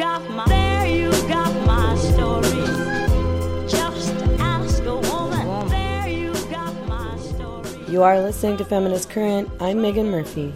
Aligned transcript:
got 0.00 0.30
my, 0.30 0.48
there 0.48 0.86
you 0.86 1.10
got 1.28 1.66
my 1.66 1.94
story. 1.96 2.64
Just 3.68 4.14
ask 4.40 4.82
a 4.84 4.96
woman. 4.96 5.68
There 5.68 6.08
you 6.08 6.32
got 6.50 6.88
my 6.88 7.18
story. 7.18 7.84
You 7.86 8.02
are 8.02 8.18
listening 8.18 8.56
to 8.56 8.64
Feminist 8.64 9.10
Current. 9.10 9.50
I'm 9.60 9.76
Meghan 9.76 10.10
Murphy. 10.10 10.54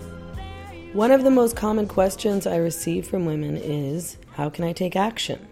One 0.95 1.11
of 1.11 1.25
the 1.25 1.31
most 1.31 1.57
common 1.57 1.87
questions 1.87 2.47
I 2.47 2.57
receive 2.57 3.07
from 3.07 3.27
women 3.27 3.59
is 3.59 4.17
How 4.33 4.49
can 4.49 4.65
I 4.65 4.73
take 4.73 4.97
action? 4.97 5.47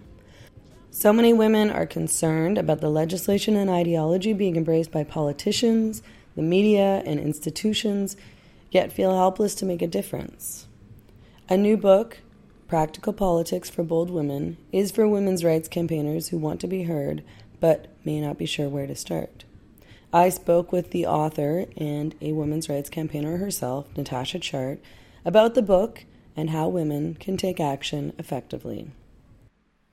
So 0.91 1.13
many 1.13 1.35
women 1.35 1.69
are 1.69 1.85
concerned 1.85 2.57
about 2.57 2.81
the 2.81 2.89
legislation 2.89 3.57
and 3.57 3.69
ideology 3.69 4.33
being 4.33 4.57
embraced 4.57 4.91
by 4.91 5.05
politicians, 5.05 6.03
the 6.35 6.41
media, 6.41 7.03
and 7.05 7.21
institutions, 7.21 8.17
yet 8.71 8.91
feel 8.91 9.15
helpless 9.15 9.55
to 9.57 9.67
make 9.67 9.83
a 9.83 9.87
difference. 9.87 10.67
A 11.51 11.59
new 11.59 11.77
book, 11.77 12.21
Practical 12.73 13.13
Politics 13.13 13.69
for 13.69 13.83
Bold 13.83 14.11
Women, 14.11 14.57
is 14.73 14.91
for 14.91 15.07
women's 15.07 15.45
rights 15.45 15.69
campaigners 15.69 16.29
who 16.29 16.39
want 16.39 16.59
to 16.63 16.67
be 16.67 16.85
heard 16.85 17.23
but 17.61 17.89
may 18.03 18.19
not 18.19 18.39
be 18.39 18.47
sure 18.47 18.67
where 18.67 18.87
to 18.87 18.95
start. 18.95 19.45
I 20.11 20.31
spoke 20.31 20.73
with 20.73 20.91
the 20.91 21.05
author 21.05 21.67
and 21.77 22.15
a 22.23 22.33
women's 22.33 22.71
rights 22.71 22.89
campaigner 22.89 23.37
herself, 23.37 23.95
Natasha 23.95 24.39
Chart, 24.39 24.81
about 25.23 25.55
the 25.55 25.61
book 25.61 26.07
and 26.35 26.49
how 26.49 26.67
women 26.67 27.15
can 27.17 27.37
take 27.37 27.61
action 27.61 28.15
effectively. 28.19 28.91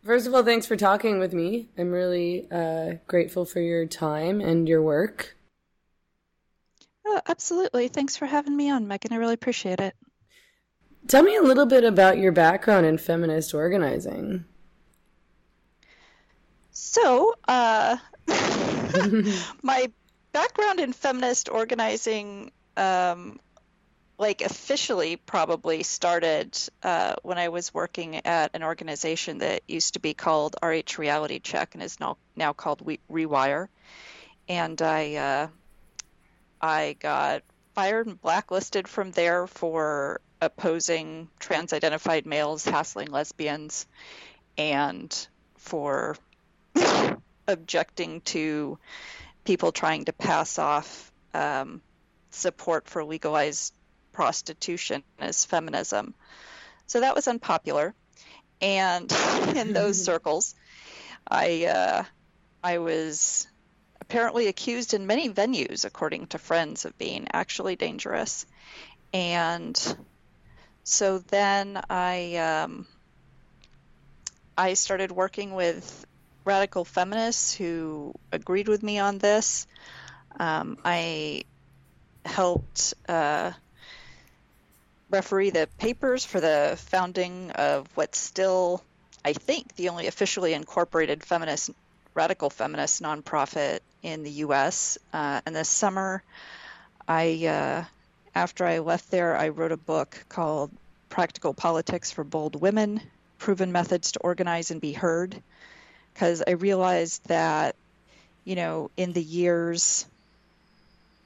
First 0.02 0.26
of 0.26 0.34
all, 0.34 0.46
thanks 0.46 0.66
for 0.66 0.78
talking 0.78 1.20
with 1.20 1.34
me. 1.34 1.68
I'm 1.78 1.92
really 1.92 2.48
uh, 2.50 2.94
grateful 3.08 3.44
for 3.44 3.60
your 3.60 3.88
time 3.88 4.40
and 4.40 4.70
your 4.70 4.82
work. 4.82 5.36
Oh, 7.06 7.20
absolutely. 7.28 7.90
Thanks 7.90 8.16
for 8.16 8.26
having 8.26 8.56
me 8.56 8.70
on, 8.70 8.86
Meghan. 8.86 9.12
I 9.12 9.18
really 9.18 9.34
appreciate 9.34 9.82
it. 9.82 9.96
Tell 11.08 11.24
me 11.24 11.36
a 11.36 11.42
little 11.42 11.66
bit 11.66 11.84
about 11.84 12.18
your 12.18 12.32
background 12.32 12.86
in 12.86 12.98
feminist 12.98 13.54
organizing. 13.54 14.46
So, 16.72 17.36
uh, 17.48 17.98
my 19.64 19.92
background 20.32 20.80
in 20.80 20.94
feminist 20.94 21.50
organizing, 21.50 22.52
um, 22.78 23.40
like 24.18 24.42
officially, 24.42 25.16
probably 25.16 25.84
started 25.84 26.58
uh, 26.84 27.16
when 27.24 27.38
I 27.38 27.50
was 27.50 27.74
working 27.74 28.26
at 28.26 28.52
an 28.54 28.64
organization 28.64 29.40
that 29.40 29.62
used 29.68 29.94
to 29.96 30.00
be 30.00 30.14
called 30.14 30.56
RH 30.62 30.98
Reality 30.98 31.40
Check 31.40 31.74
and 31.74 31.84
is 31.84 32.00
now 32.00 32.18
now 32.36 32.54
called 32.54 32.86
Rewire. 33.12 33.68
And 34.48 34.82
I 34.82 35.16
uh, 35.16 35.48
I 36.62 36.96
got 37.00 37.44
fired 37.76 38.08
and 38.08 38.20
blacklisted 38.22 38.88
from 38.88 39.12
there 39.12 39.48
for 39.48 40.22
opposing 40.42 41.30
trans 41.40 41.74
identified 41.74 42.26
males 42.26 42.66
hassling 42.66 43.12
lesbians 43.12 43.86
and 44.58 45.28
for 45.58 46.16
objecting 47.48 48.22
to 48.22 48.78
people 49.44 49.72
trying 49.72 50.06
to 50.06 50.14
pass 50.14 50.60
off 50.60 51.12
um, 51.34 51.82
support 52.32 52.88
for 52.88 53.04
legalized 53.04 53.74
prostitution 54.12 55.04
as 55.20 55.46
feminism. 55.46 56.14
So 56.88 57.02
that 57.02 57.16
was 57.16 57.28
unpopular. 57.28 57.94
And 58.62 59.12
in 59.56 59.74
those 59.74 60.04
circles, 60.12 60.56
I 61.28 61.66
uh, 61.66 62.04
I 62.64 62.80
was 62.80 63.48
apparently 64.02 64.48
accused 64.48 64.94
in 64.94 65.08
many 65.08 65.30
venues, 65.30 65.86
according 65.86 66.28
to 66.28 66.38
friends, 66.38 66.86
of 66.86 66.98
being 66.98 67.28
actually 67.32 67.76
dangerous. 67.76 68.46
And 69.14 69.98
so 70.90 71.20
then 71.20 71.80
I 71.90 72.36
um, 72.38 72.88
I 74.58 74.74
started 74.74 75.12
working 75.12 75.54
with 75.54 76.06
radical 76.46 76.84
feminists 76.84 77.54
who 77.54 78.14
agreed 78.32 78.68
with 78.68 78.82
me 78.82 78.98
on 78.98 79.20
this. 79.20 79.68
Um, 80.40 80.78
I 80.84 81.44
helped 82.26 82.96
uh, 83.08 83.52
referee 85.12 85.52
the 85.52 85.70
papers 85.78 86.26
for 86.26 86.40
the 86.40 86.76
founding 86.78 87.52
of 87.52 87.88
what's 87.96 88.18
still, 88.18 88.84
I 89.24 89.34
think, 89.34 89.76
the 89.76 89.90
only 89.90 90.08
officially 90.08 90.54
incorporated 90.54 91.24
feminist 91.24 91.70
radical 92.16 92.50
feminist 92.50 93.02
nonprofit 93.04 93.80
in 94.02 94.24
the 94.24 94.32
U.S. 94.32 94.98
Uh, 95.14 95.42
and 95.46 95.56
this 95.56 95.70
summer, 95.70 96.24
I 97.08 97.46
uh, 97.46 97.86
after 98.36 98.66
I 98.66 98.80
left 98.80 99.12
there, 99.12 99.38
I 99.38 99.50
wrote 99.50 99.72
a 99.72 99.78
book 99.78 100.26
called 100.30 100.72
Practical 101.10 101.54
Politics 101.54 102.12
for 102.12 102.24
Bold 102.24 102.60
Women: 102.60 103.02
Proven 103.38 103.72
Methods 103.72 104.14
to 104.14 104.20
Organize 104.20 104.72
and 104.72 104.80
Be 104.80 104.94
Heard, 104.94 105.42
because 106.14 106.44
I 106.46 106.52
realized 106.52 107.28
that, 107.28 107.76
you 108.46 108.56
know, 108.56 108.92
in 108.96 109.14
the 109.14 109.24
years 109.24 110.06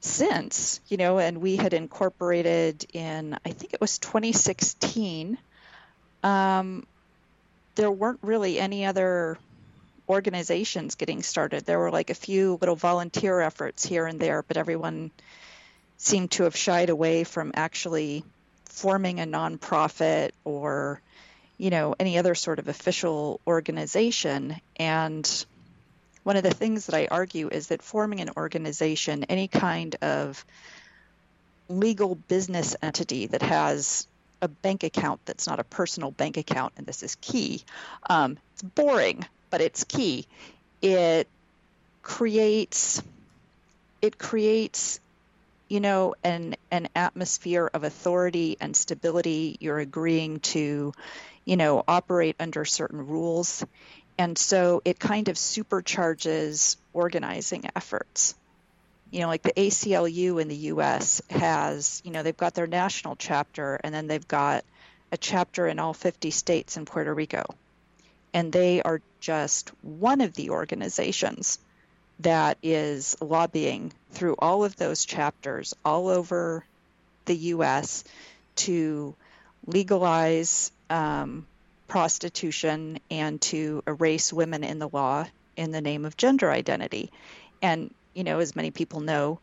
since, 0.01 0.81
you 0.87 0.97
know, 0.97 1.17
and 1.17 1.41
we 1.41 1.55
had 1.55 1.73
incorporated 1.73 2.85
in 2.93 3.37
I 3.45 3.51
think 3.51 3.73
it 3.73 3.81
was 3.81 3.99
2016. 3.99 5.37
Um, 6.23 6.85
there 7.75 7.91
weren't 7.91 8.19
really 8.21 8.59
any 8.59 8.85
other 8.85 9.37
organizations 10.07 10.95
getting 10.95 11.23
started. 11.23 11.65
There 11.65 11.79
were 11.79 11.91
like 11.91 12.09
a 12.09 12.15
few 12.15 12.57
little 12.59 12.75
volunteer 12.75 13.39
efforts 13.39 13.85
here 13.85 14.05
and 14.05 14.19
there, 14.19 14.43
but 14.43 14.57
everyone 14.57 15.11
seemed 15.97 16.31
to 16.31 16.43
have 16.43 16.55
shied 16.55 16.89
away 16.89 17.23
from 17.23 17.51
actually 17.55 18.23
forming 18.73 19.19
a 19.19 19.25
nonprofit 19.25 20.31
or 20.43 20.99
you 21.57 21.69
know 21.69 21.95
any 21.99 22.17
other 22.17 22.33
sort 22.33 22.57
of 22.59 22.67
official 22.67 23.39
organization 23.45 24.59
and 24.77 25.45
one 26.23 26.37
of 26.37 26.43
the 26.43 26.51
things 26.51 26.85
that 26.87 26.95
I 26.95 27.07
argue 27.11 27.49
is 27.49 27.67
that 27.67 27.81
forming 27.81 28.21
an 28.21 28.29
organization, 28.37 29.25
any 29.25 29.49
kind 29.49 29.93
of 30.01 30.45
legal 31.67 32.15
business 32.15 32.77
entity 32.81 33.27
that 33.27 33.41
has 33.41 34.07
a 34.41 34.47
bank 34.47 34.83
account 34.83 35.19
that's 35.25 35.47
not 35.47 35.59
a 35.59 35.65
personal 35.65 36.11
bank 36.11 36.37
account, 36.37 36.73
and 36.77 36.87
this 36.87 37.03
is 37.03 37.15
key, 37.15 37.61
um, 38.09 38.37
it's 38.53 38.61
boring 38.61 39.25
but 39.53 39.61
it's 39.61 39.83
key. 39.83 40.25
It 40.81 41.27
creates 42.01 43.03
it 44.01 44.17
creates 44.17 44.99
you 45.67 45.79
know 45.79 46.15
an 46.23 46.55
an 46.71 46.89
atmosphere 46.95 47.69
of 47.73 47.83
authority 47.83 48.57
and 48.59 48.75
stability. 48.75 49.57
You're 49.59 49.79
agreeing 49.79 50.39
to 50.39 50.93
you 51.45 51.57
know 51.57 51.83
operate 51.87 52.35
under 52.39 52.65
certain 52.65 53.07
rules. 53.07 53.65
And 54.17 54.37
so 54.37 54.81
it 54.85 54.99
kind 54.99 55.27
of 55.27 55.37
supercharges 55.37 56.77
organizing 56.93 57.69
efforts. 57.75 58.35
You 59.11 59.21
know 59.21 59.27
like 59.27 59.41
the 59.43 59.53
ACLU 59.53 60.41
in 60.41 60.47
the 60.47 60.55
US 60.55 61.21
has 61.29 62.01
you 62.03 62.11
know 62.11 62.23
they've 62.23 62.37
got 62.37 62.53
their 62.53 62.67
national 62.67 63.15
chapter 63.15 63.79
and 63.83 63.93
then 63.93 64.07
they've 64.07 64.27
got 64.27 64.65
a 65.11 65.17
chapter 65.17 65.67
in 65.67 65.77
all 65.77 65.93
50 65.93 66.31
states 66.31 66.75
and 66.77 66.87
Puerto 66.87 67.13
Rico. 67.13 67.43
And 68.33 68.51
they 68.51 68.81
are 68.81 68.99
just 69.19 69.69
one 69.83 70.21
of 70.21 70.33
the 70.33 70.49
organizations 70.49 71.59
that 72.19 72.57
is 72.63 73.17
lobbying 73.21 73.91
through 74.11 74.35
all 74.39 74.63
of 74.63 74.75
those 74.75 75.05
chapters 75.05 75.73
all 75.83 76.07
over 76.07 76.65
the 77.25 77.35
U.S. 77.35 78.03
to 78.55 79.15
legalize 79.65 80.71
um, 80.89 81.45
prostitution 81.87 82.99
and 83.09 83.41
to 83.41 83.83
erase 83.87 84.31
women 84.31 84.63
in 84.63 84.79
the 84.79 84.89
law 84.89 85.25
in 85.55 85.71
the 85.71 85.81
name 85.81 86.05
of 86.05 86.17
gender 86.17 86.51
identity. 86.51 87.11
And, 87.61 87.93
you 88.13 88.23
know, 88.23 88.39
as 88.39 88.55
many 88.55 88.71
people 88.71 88.99
know, 88.99 89.39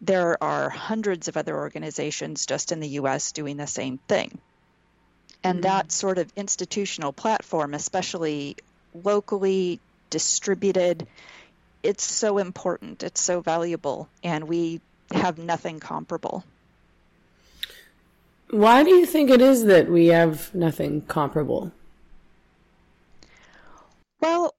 there 0.00 0.42
are 0.42 0.68
hundreds 0.68 1.28
of 1.28 1.36
other 1.36 1.56
organizations 1.56 2.46
just 2.46 2.72
in 2.72 2.80
the 2.80 2.88
U.S. 2.88 3.32
doing 3.32 3.56
the 3.56 3.66
same 3.66 3.98
thing. 4.08 4.38
And 5.44 5.56
mm-hmm. 5.56 5.62
that 5.62 5.92
sort 5.92 6.18
of 6.18 6.32
institutional 6.36 7.12
platform, 7.12 7.74
especially 7.74 8.56
locally 8.94 9.80
distributed, 10.10 11.06
it's 11.82 12.04
so 12.04 12.38
important. 12.38 13.02
It's 13.02 13.20
so 13.20 13.40
valuable. 13.40 14.08
And 14.22 14.48
we 14.48 14.80
have 15.12 15.38
nothing 15.38 15.80
comparable. 15.80 16.44
Why 18.50 18.84
do 18.84 18.90
you 18.90 19.06
think 19.06 19.30
it 19.30 19.40
is 19.40 19.64
that 19.64 19.88
we 19.88 20.08
have 20.08 20.54
nothing 20.54 21.00
comparable? 21.02 21.72
Well, 24.20 24.54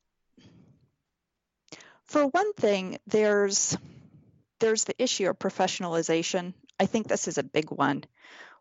for 2.05 2.27
one 2.27 2.53
thing, 2.53 2.97
there's 3.07 3.77
there's 4.59 4.85
the 4.85 5.01
issue 5.01 5.29
of 5.29 5.37
professionalization. 5.37 6.53
I 6.79 6.85
think 6.85 7.07
this 7.07 7.27
is 7.27 7.37
a 7.37 7.43
big 7.43 7.69
one, 7.69 8.03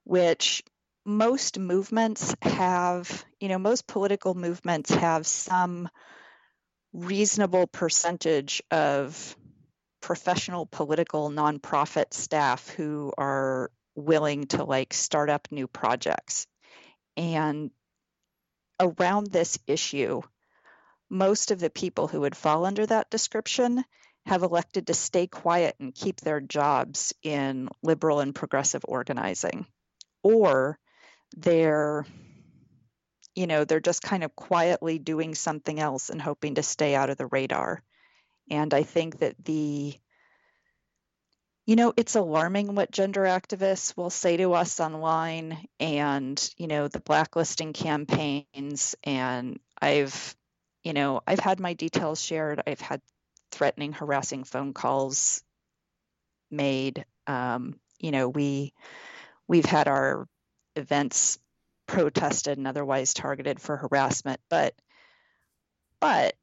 which 0.05 0.63
most 1.05 1.59
movements 1.59 2.35
have, 2.43 3.25
you 3.41 3.49
know, 3.49 3.59
most 3.59 3.87
political 3.87 4.35
movements 4.35 4.91
have 4.91 5.27
some 5.27 5.89
reasonable 6.93 7.67
percentage 7.67 8.63
of 8.71 9.37
professional 10.01 10.67
political 10.67 11.31
nonprofit 11.31 12.13
staff 12.13 12.69
who 12.71 13.13
are 13.17 13.71
willing 13.95 14.47
to 14.47 14.65
like 14.65 14.93
start 14.93 15.31
up 15.31 15.49
new 15.51 15.67
projects. 15.67 16.47
And 17.17 17.71
around 18.81 19.29
this 19.29 19.59
issue, 19.67 20.23
most 21.09 21.51
of 21.51 21.61
the 21.61 21.71
people 21.71 22.09
who 22.09 22.21
would 22.23 22.37
fall 22.37 22.65
under 22.65 22.85
that 22.87 23.11
description 23.11 23.85
have 24.27 24.43
elected 24.43 24.87
to 24.87 24.95
stay 24.95 25.27
quiet 25.27 25.77
and 25.79 25.95
keep 25.95 26.21
their 26.21 26.41
jobs 26.41 27.13
in 27.23 27.69
liberal 27.83 28.21
and 28.21 28.35
progressive 28.35 28.83
organizing. 28.87 29.67
Or 30.23 30.79
they're 31.37 32.07
you 33.35 33.47
know, 33.47 33.65
they're 33.65 33.81
just 33.81 34.03
kind 34.03 34.25
of 34.25 34.37
quietly 34.37 34.99
doing 34.99 35.35
something 35.35 35.79
else 35.81 36.11
and 36.11 36.21
hoping 36.21 36.57
to 36.57 36.63
stay 36.63 36.95
out 36.95 37.11
of 37.11 37.17
the 37.17 37.27
radar. 37.27 37.83
And 38.51 38.75
I 38.75 38.83
think 38.83 39.21
that 39.21 39.37
the 39.45 39.95
you 41.65 41.77
know, 41.77 41.93
it's 41.97 42.17
alarming 42.17 42.75
what 42.75 42.91
gender 42.91 43.23
activists 43.23 43.97
will 43.97 44.11
say 44.11 44.37
to 44.39 44.53
us 44.55 44.81
online 44.81 45.65
and, 45.79 46.53
you 46.57 46.67
know, 46.67 46.89
the 46.89 47.01
blacklisting 47.01 47.73
campaigns. 47.73 48.97
And 49.05 49.61
I've, 49.81 50.37
you 50.83 50.93
know, 50.93 51.23
I've 51.27 51.39
had 51.39 51.61
my 51.61 51.75
details 51.75 52.21
shared. 52.21 52.63
I've 52.67 52.81
had 52.81 53.01
threatening, 53.53 53.93
harassing 53.93 54.43
phone 54.43 54.73
calls 54.73 55.45
made. 56.51 57.05
Um, 57.29 57.79
you 58.01 58.11
know, 58.11 58.29
we, 58.29 58.73
we've 59.47 59.65
had 59.65 59.87
our 59.87 60.27
events 60.75 61.39
protested 61.93 62.59
and 62.59 62.67
otherwise 62.67 63.15
targeted 63.15 63.61
for 63.61 63.77
harassment, 63.77 64.41
but, 64.49 64.75
but 66.01 66.35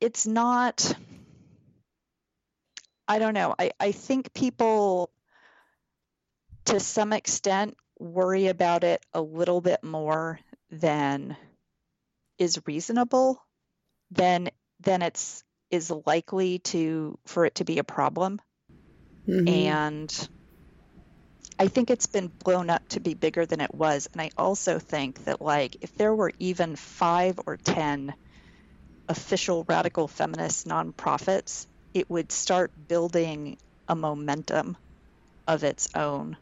it's 0.00 0.26
not, 0.26 0.92
I 3.08 3.18
don't 3.18 3.34
know. 3.34 3.54
I, 3.58 3.70
I 3.78 3.92
think 3.92 4.34
people, 4.34 5.10
to 6.66 6.80
some 6.80 7.12
extent, 7.12 7.76
worry 7.98 8.48
about 8.48 8.84
it 8.84 9.00
a 9.14 9.22
little 9.22 9.60
bit 9.60 9.82
more 9.84 10.40
than 10.70 11.36
is 12.38 12.60
reasonable. 12.66 13.40
Then, 14.10 14.50
then 14.80 15.02
it's 15.02 15.42
is 15.70 15.90
likely 15.90 16.58
to 16.60 17.18
for 17.26 17.44
it 17.44 17.56
to 17.56 17.64
be 17.64 17.78
a 17.78 17.84
problem. 17.84 18.40
Mhm. 19.28 19.48
And 19.48 20.28
I 21.58 21.68
think 21.68 21.90
it's 21.90 22.06
been 22.06 22.30
blown 22.44 22.68
up 22.68 22.86
to 22.88 23.00
be 23.00 23.14
bigger 23.14 23.46
than 23.46 23.60
it 23.60 23.74
was. 23.74 24.08
And 24.12 24.20
I 24.20 24.30
also 24.36 24.78
think 24.78 25.24
that, 25.24 25.40
like, 25.40 25.76
if 25.80 25.94
there 25.96 26.14
were 26.14 26.32
even 26.38 26.76
five 26.76 27.40
or 27.46 27.56
10 27.56 28.14
official 29.08 29.64
radical 29.66 30.06
feminist 30.08 30.66
nonprofits, 30.66 31.66
it 31.94 32.10
would 32.10 32.30
start 32.30 32.72
building 32.88 33.56
a 33.88 33.94
momentum 33.94 34.76
of 35.46 35.64
its 35.64 35.88
own. 35.94 36.36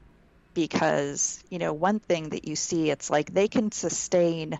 Because, 0.52 1.42
you 1.48 1.58
know, 1.58 1.72
one 1.72 2.00
thing 2.00 2.30
that 2.30 2.46
you 2.46 2.56
see, 2.56 2.90
it's 2.90 3.10
like 3.10 3.32
they 3.32 3.48
can 3.48 3.70
sustain, 3.70 4.58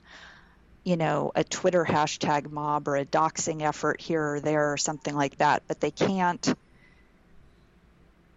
you 0.84 0.96
know, 0.96 1.32
a 1.34 1.42
Twitter 1.42 1.84
hashtag 1.84 2.50
mob 2.50 2.86
or 2.86 2.96
a 2.96 3.04
doxing 3.04 3.62
effort 3.62 4.00
here 4.00 4.34
or 4.34 4.40
there 4.40 4.72
or 4.72 4.76
something 4.76 5.14
like 5.14 5.36
that, 5.38 5.62
but 5.66 5.80
they 5.80 5.90
can't 5.90 6.54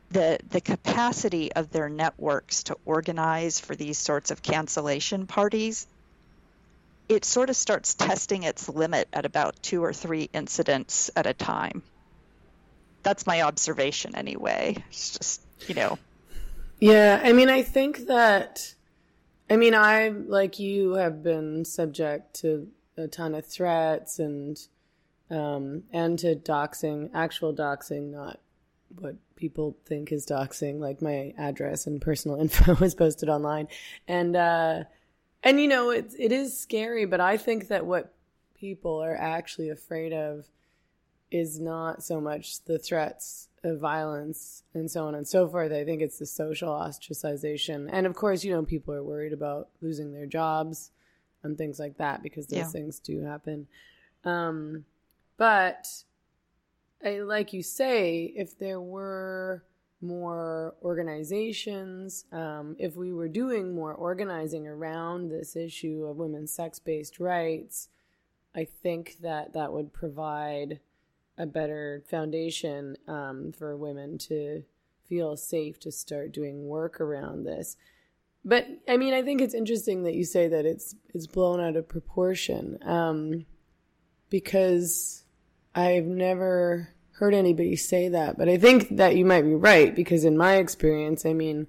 the 0.09 0.39
the 0.49 0.61
capacity 0.61 1.51
of 1.53 1.69
their 1.71 1.89
networks 1.89 2.63
to 2.63 2.77
organize 2.85 3.59
for 3.59 3.75
these 3.75 3.97
sorts 3.97 4.31
of 4.31 4.41
cancellation 4.41 5.27
parties 5.27 5.87
it 7.09 7.23
sort 7.23 7.49
of 7.49 7.55
starts 7.55 7.93
testing 7.93 8.43
its 8.43 8.67
limit 8.67 9.07
at 9.13 9.25
about 9.25 9.61
two 9.61 9.83
or 9.83 9.93
three 9.93 10.29
incidents 10.33 11.09
at 11.15 11.25
a 11.25 11.33
time. 11.33 11.81
That's 13.03 13.25
my 13.25 13.43
observation 13.43 14.15
anyway. 14.15 14.83
It's 14.89 15.17
just 15.17 15.41
you 15.67 15.75
know. 15.75 15.97
Yeah, 16.79 17.21
I 17.23 17.33
mean, 17.33 17.49
I 17.49 17.63
think 17.63 18.07
that, 18.07 18.75
I 19.49 19.55
mean, 19.55 19.73
I, 19.73 20.09
like 20.09 20.59
you, 20.59 20.93
have 20.93 21.23
been 21.23 21.65
subject 21.65 22.35
to 22.41 22.67
a 22.95 23.07
ton 23.07 23.33
of 23.33 23.47
threats 23.47 24.19
and, 24.19 24.59
um, 25.31 25.83
and 25.91 26.19
to 26.19 26.35
doxing, 26.35 27.09
actual 27.15 27.51
doxing, 27.53 28.11
not 28.11 28.39
what 28.99 29.15
people 29.35 29.77
think 29.85 30.11
is 30.11 30.25
doxing, 30.25 30.79
like 30.79 31.01
my 31.01 31.33
address 31.37 31.87
and 31.87 32.01
personal 32.01 32.37
info 32.41 32.73
is 32.83 32.95
posted 32.95 33.29
online. 33.29 33.67
And, 34.07 34.35
uh, 34.35 34.83
and 35.43 35.59
you 35.59 35.67
know, 35.67 35.91
it, 35.91 36.13
it 36.17 36.31
is 36.31 36.57
scary, 36.57 37.05
but 37.05 37.19
I 37.19 37.37
think 37.37 37.67
that 37.67 37.85
what 37.85 38.13
people 38.55 39.03
are 39.03 39.15
actually 39.15 39.69
afraid 39.69 40.13
of 40.13 40.45
is 41.29 41.59
not 41.59 42.03
so 42.03 42.19
much 42.21 42.63
the 42.63 42.79
threats 42.79 43.49
of 43.63 43.79
violence 43.79 44.63
and 44.73 44.89
so 44.89 45.05
on 45.05 45.15
and 45.15 45.27
so 45.27 45.47
forth. 45.47 45.71
I 45.71 45.83
think 45.83 46.01
it's 46.01 46.19
the 46.19 46.25
social 46.25 46.69
ostracization. 46.69 47.89
And 47.91 48.07
of 48.07 48.15
course, 48.15 48.43
you 48.43 48.51
know, 48.51 48.63
people 48.63 48.93
are 48.93 49.03
worried 49.03 49.33
about 49.33 49.69
losing 49.81 50.13
their 50.13 50.25
jobs 50.25 50.91
and 51.43 51.57
things 51.57 51.79
like 51.79 51.97
that 51.97 52.23
because 52.23 52.47
those 52.47 52.57
Yeah. 52.57 52.69
things 52.69 52.99
do 52.99 53.21
happen. 53.21 53.67
Um, 54.23 54.85
but 55.37 55.87
Like 57.03 57.53
you 57.53 57.63
say, 57.63 58.33
if 58.35 58.57
there 58.57 58.81
were 58.81 59.63
more 60.01 60.75
organizations, 60.81 62.25
um, 62.31 62.75
if 62.79 62.95
we 62.95 63.11
were 63.11 63.27
doing 63.27 63.73
more 63.73 63.93
organizing 63.93 64.67
around 64.67 65.29
this 65.29 65.55
issue 65.55 66.05
of 66.05 66.17
women's 66.17 66.51
sex 66.51 66.79
based 66.79 67.19
rights, 67.19 67.89
I 68.55 68.65
think 68.65 69.17
that 69.21 69.53
that 69.53 69.71
would 69.71 69.93
provide 69.93 70.79
a 71.37 71.45
better 71.45 72.03
foundation 72.09 72.97
um, 73.07 73.51
for 73.51 73.77
women 73.77 74.17
to 74.17 74.63
feel 75.07 75.37
safe 75.37 75.79
to 75.79 75.91
start 75.91 76.31
doing 76.31 76.67
work 76.67 76.99
around 76.99 77.43
this. 77.43 77.77
But 78.43 78.67
I 78.87 78.97
mean, 78.97 79.13
I 79.13 79.21
think 79.21 79.41
it's 79.41 79.53
interesting 79.53 80.03
that 80.03 80.15
you 80.15 80.23
say 80.23 80.47
that 80.47 80.65
it's 80.65 80.95
it's 81.13 81.27
blown 81.27 81.59
out 81.59 81.75
of 81.75 81.87
proportion 81.87 82.79
um, 82.83 83.45
because 84.29 85.23
I've 85.77 86.05
never 86.05 86.89
heard 87.11 87.35
anybody 87.35 87.75
say 87.75 88.09
that. 88.09 88.35
But 88.35 88.49
I 88.49 88.57
think 88.57 88.97
that 88.97 89.15
you 89.15 89.25
might 89.25 89.43
be 89.43 89.53
right 89.53 89.95
because 89.95 90.25
in 90.25 90.35
my 90.35 90.55
experience, 90.55 91.23
I 91.23 91.33
mean, 91.33 91.67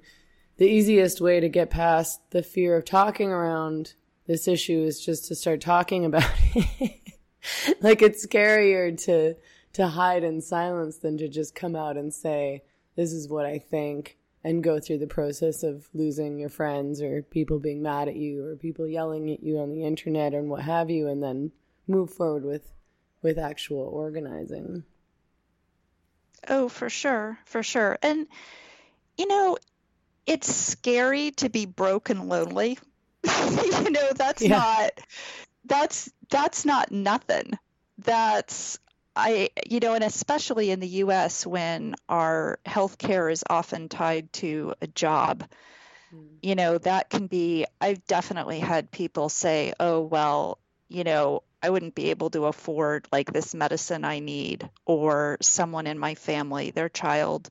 the 0.56 0.66
easiest 0.66 1.20
way 1.20 1.40
to 1.40 1.48
get 1.50 1.68
past 1.68 2.22
the 2.30 2.42
fear 2.42 2.74
of 2.74 2.86
talking 2.86 3.30
around 3.30 3.92
this 4.26 4.48
issue 4.48 4.82
is 4.82 5.04
just 5.04 5.28
to 5.28 5.34
start 5.34 5.60
talking 5.60 6.06
about 6.06 6.30
it. 6.54 7.00
like 7.82 8.00
it's 8.00 8.26
scarier 8.26 8.98
to 9.04 9.34
to 9.74 9.86
hide 9.86 10.24
in 10.24 10.40
silence 10.40 10.96
than 10.96 11.18
to 11.18 11.28
just 11.28 11.54
come 11.54 11.76
out 11.76 11.98
and 11.98 12.12
say 12.12 12.62
this 12.96 13.12
is 13.12 13.28
what 13.28 13.44
I 13.44 13.58
think 13.58 14.16
and 14.42 14.64
go 14.64 14.80
through 14.80 14.98
the 14.98 15.06
process 15.06 15.62
of 15.62 15.86
losing 15.92 16.38
your 16.38 16.48
friends 16.48 17.02
or 17.02 17.22
people 17.22 17.58
being 17.58 17.82
mad 17.82 18.08
at 18.08 18.16
you 18.16 18.42
or 18.42 18.56
people 18.56 18.88
yelling 18.88 19.30
at 19.30 19.42
you 19.42 19.58
on 19.58 19.70
the 19.70 19.84
internet 19.84 20.32
and 20.32 20.48
what 20.48 20.62
have 20.62 20.88
you 20.88 21.08
and 21.08 21.22
then 21.22 21.52
move 21.86 22.10
forward 22.10 22.44
with 22.44 22.72
with 23.22 23.38
actual 23.38 23.80
organizing. 23.80 24.84
Oh, 26.48 26.68
for 26.68 26.90
sure, 26.90 27.38
for 27.44 27.62
sure. 27.62 27.98
And 28.02 28.26
you 29.18 29.26
know, 29.28 29.58
it's 30.26 30.54
scary 30.54 31.32
to 31.32 31.48
be 31.50 31.66
broke 31.66 32.10
and 32.10 32.28
lonely. 32.28 32.78
you 33.24 33.90
know, 33.90 34.10
that's 34.16 34.46
Yeah. 34.46 34.48
not 34.48 34.92
that's 35.64 36.10
that's 36.30 36.64
not 36.64 36.92
nothing. 36.92 37.58
That's 37.98 38.78
I 39.16 39.50
you 39.66 39.80
know, 39.80 39.94
and 39.94 40.04
especially 40.04 40.70
in 40.70 40.80
the 40.80 40.88
US 40.88 41.46
when 41.46 41.94
our 42.08 42.60
health 42.66 42.98
care 42.98 43.28
is 43.30 43.44
often 43.48 43.88
tied 43.88 44.32
to 44.34 44.74
a 44.82 44.86
job, 44.88 45.44
mm. 46.12 46.40
you 46.42 46.54
know, 46.54 46.78
that 46.78 47.10
can 47.10 47.26
be 47.26 47.66
I've 47.80 48.04
definitely 48.06 48.60
had 48.60 48.90
people 48.90 49.28
say, 49.28 49.72
"Oh, 49.80 50.00
well, 50.02 50.58
you 50.88 51.04
know, 51.04 51.42
I 51.62 51.70
wouldn't 51.70 51.94
be 51.94 52.10
able 52.10 52.30
to 52.30 52.46
afford 52.46 53.06
like 53.12 53.32
this 53.32 53.54
medicine 53.54 54.04
I 54.04 54.18
need," 54.20 54.68
or 54.86 55.38
someone 55.40 55.86
in 55.86 55.98
my 55.98 56.14
family, 56.14 56.70
their 56.70 56.88
child 56.88 57.50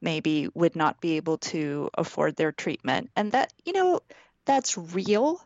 maybe 0.00 0.48
would 0.54 0.76
not 0.76 1.00
be 1.00 1.16
able 1.16 1.38
to 1.38 1.90
afford 1.94 2.36
their 2.36 2.52
treatment. 2.52 3.10
And 3.16 3.32
that, 3.32 3.52
you 3.64 3.72
know, 3.72 4.00
that's 4.44 4.78
real, 4.78 5.40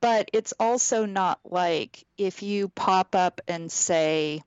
but 0.00 0.30
it's 0.32 0.52
also 0.60 1.06
not 1.06 1.40
like 1.44 2.04
if 2.16 2.42
you 2.42 2.68
pop 2.68 3.14
up 3.14 3.40
and 3.48 3.70
say, 3.70 4.42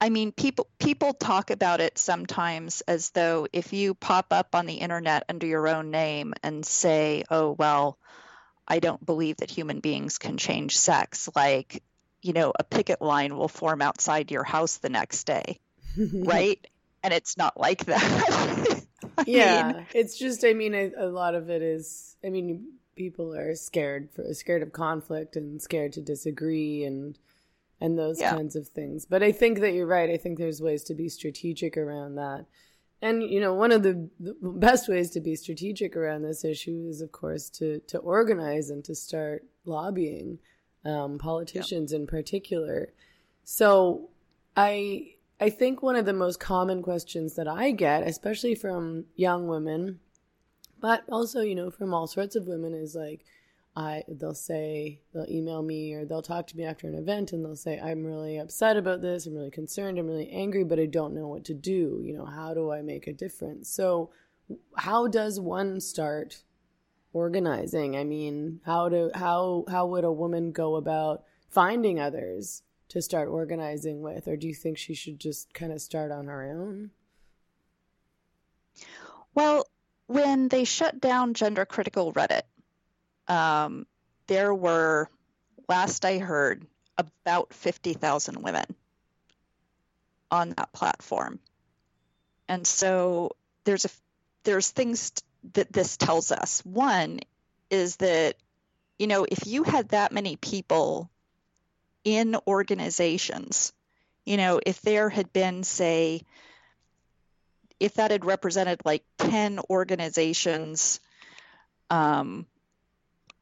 I 0.00 0.10
mean, 0.10 0.32
people 0.32 0.66
people 0.78 1.14
talk 1.14 1.50
about 1.50 1.80
it 1.80 1.98
sometimes 1.98 2.82
as 2.82 3.10
though 3.10 3.46
if 3.52 3.72
you 3.72 3.94
pop 3.94 4.26
up 4.30 4.54
on 4.54 4.66
the 4.66 4.74
internet 4.74 5.24
under 5.28 5.46
your 5.46 5.68
own 5.68 5.90
name 5.90 6.34
and 6.42 6.64
say, 6.66 7.24
"Oh, 7.30 7.52
well, 7.52 7.98
I 8.68 8.78
don't 8.80 9.04
believe 9.04 9.38
that 9.38 9.50
human 9.50 9.80
beings 9.80 10.18
can 10.18 10.36
change 10.38 10.76
sex," 10.78 11.28
like, 11.36 11.82
you 12.22 12.32
know, 12.32 12.52
a 12.58 12.64
picket 12.64 13.00
line 13.02 13.36
will 13.36 13.48
form 13.48 13.82
outside 13.82 14.30
your 14.30 14.44
house 14.44 14.78
the 14.78 14.88
next 14.90 15.24
day, 15.24 15.58
right? 16.24 16.64
And 17.02 17.14
it's 17.14 17.36
not 17.38 17.58
like 17.60 17.86
that. 17.86 18.84
I 19.18 19.24
yeah, 19.24 19.72
mean, 19.72 19.86
it's 19.92 20.18
just 20.18 20.44
I 20.44 20.52
mean 20.52 20.74
a, 20.74 20.90
a 20.96 21.06
lot 21.08 21.34
of 21.34 21.50
it 21.50 21.62
is 21.62 22.16
I 22.24 22.28
mean 22.30 22.74
people 22.96 23.34
are 23.34 23.54
scared 23.54 24.10
for 24.10 24.32
scared 24.34 24.62
of 24.62 24.72
conflict 24.72 25.36
and 25.36 25.60
scared 25.60 25.92
to 25.94 26.00
disagree 26.00 26.84
and 26.84 27.18
and 27.80 27.98
those 27.98 28.18
Yeah. 28.20 28.30
kinds 28.30 28.56
of 28.56 28.68
things. 28.68 29.06
But 29.06 29.22
I 29.22 29.32
think 29.32 29.60
that 29.60 29.72
you're 29.74 29.86
right. 29.86 30.10
I 30.10 30.16
think 30.16 30.38
there's 30.38 30.62
ways 30.62 30.84
to 30.84 30.94
be 30.94 31.08
strategic 31.08 31.76
around 31.76 32.16
that. 32.16 32.46
And 33.02 33.22
you 33.22 33.40
know, 33.40 33.54
one 33.54 33.72
of 33.72 33.82
the, 33.82 34.08
best 34.18 34.88
ways 34.88 35.10
to 35.10 35.20
be 35.20 35.36
strategic 35.36 35.96
around 35.96 36.22
this 36.22 36.44
issue 36.44 36.86
is, 36.88 37.00
of 37.00 37.12
course, 37.12 37.50
to 37.50 37.80
to 37.88 37.98
organize 37.98 38.70
and 38.70 38.84
to 38.84 38.94
start 38.94 39.44
lobbying 39.64 40.38
um, 40.84 41.18
politicians 41.18 41.92
in 41.92 42.06
particular. 42.06 42.92
So, 43.44 44.08
I 44.56 45.14
I 45.38 45.50
think 45.50 45.82
one 45.82 45.96
of 45.96 46.06
the 46.06 46.14
most 46.14 46.40
common 46.40 46.82
questions 46.82 47.34
that 47.34 47.48
I 47.48 47.70
get, 47.72 48.06
especially 48.06 48.54
from 48.54 49.04
young 49.14 49.46
women, 49.46 50.00
but 50.80 51.04
also 51.10 51.42
you 51.42 51.54
know 51.54 51.70
from 51.70 51.92
all 51.92 52.06
sorts 52.06 52.34
of 52.34 52.46
women, 52.46 52.72
is 52.72 52.94
like, 52.94 53.24
I 53.76 54.04
they'll 54.08 54.34
say 54.34 55.00
they'll 55.12 55.30
email 55.30 55.62
me 55.62 55.92
or 55.92 56.06
they'll 56.06 56.22
talk 56.22 56.46
to 56.46 56.56
me 56.56 56.64
after 56.64 56.88
an 56.88 56.94
event 56.94 57.32
and 57.32 57.44
they'll 57.44 57.54
say 57.54 57.78
I'm 57.78 58.04
really 58.04 58.38
upset 58.38 58.78
about 58.78 59.02
this, 59.02 59.26
I'm 59.26 59.34
really 59.34 59.50
concerned, 59.50 59.98
I'm 59.98 60.06
really 60.06 60.30
angry, 60.30 60.64
but 60.64 60.80
I 60.80 60.86
don't 60.86 61.14
know 61.14 61.28
what 61.28 61.44
to 61.44 61.54
do. 61.54 62.00
You 62.02 62.14
know, 62.16 62.24
how 62.24 62.54
do 62.54 62.72
I 62.72 62.80
make 62.80 63.06
a 63.06 63.12
difference? 63.12 63.68
So 63.68 64.10
how 64.76 65.08
does 65.08 65.38
one 65.38 65.80
start 65.80 66.42
organizing? 67.12 67.96
I 67.96 68.04
mean, 68.04 68.60
how 68.64 68.88
do 68.88 69.10
how 69.14 69.66
how 69.68 69.86
would 69.86 70.04
a 70.04 70.12
woman 70.12 70.52
go 70.52 70.76
about 70.76 71.24
finding 71.50 72.00
others 72.00 72.62
to 72.88 73.02
start 73.02 73.28
organizing 73.28 74.00
with 74.00 74.26
or 74.26 74.38
do 74.38 74.48
you 74.48 74.54
think 74.54 74.78
she 74.78 74.94
should 74.94 75.20
just 75.20 75.52
kind 75.52 75.72
of 75.72 75.82
start 75.82 76.10
on 76.10 76.28
her 76.28 76.50
own? 76.50 76.92
Well, 79.34 79.66
when 80.06 80.48
they 80.48 80.64
shut 80.64 80.98
down 80.98 81.34
gender 81.34 81.66
critical 81.66 82.14
Reddit, 82.14 82.42
um, 83.28 83.86
there 84.26 84.54
were, 84.54 85.08
last 85.68 86.04
I 86.04 86.18
heard, 86.18 86.66
about 86.98 87.52
50,000 87.52 88.42
women 88.42 88.64
on 90.30 90.50
that 90.50 90.72
platform. 90.72 91.38
And 92.48 92.66
so 92.66 93.32
there's 93.64 93.84
a 93.84 93.90
there's 94.44 94.70
things 94.70 95.12
that 95.54 95.72
this 95.72 95.96
tells 95.96 96.30
us. 96.30 96.64
One 96.64 97.20
is 97.70 97.96
that 97.96 98.36
you 98.98 99.06
know, 99.06 99.26
if 99.30 99.46
you 99.46 99.62
had 99.62 99.90
that 99.90 100.12
many 100.12 100.36
people 100.36 101.10
in 102.04 102.36
organizations, 102.46 103.74
you 104.24 104.38
know, 104.38 104.58
if 104.64 104.80
there 104.80 105.10
had 105.10 105.32
been 105.32 105.64
say 105.64 106.22
if 107.78 107.94
that 107.94 108.10
had 108.10 108.24
represented 108.24 108.80
like 108.84 109.04
10 109.18 109.60
organizations 109.68 111.00
um, 111.90 112.46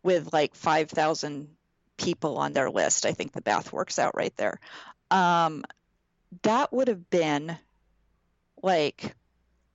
with 0.05 0.33
like 0.33 0.55
5,000 0.55 1.49
people 1.97 2.39
on 2.39 2.53
their 2.53 2.71
list. 2.71 3.07
I 3.07 3.13
think 3.13 3.33
the 3.33 3.43
math 3.45 3.73
works 3.73 3.99
out 3.99 4.15
right 4.15 4.37
there. 4.37 4.61
Um, 5.11 5.65
that 6.43 6.73
would 6.73 6.89
have 6.89 7.11
been 7.11 7.57
like 8.63 9.15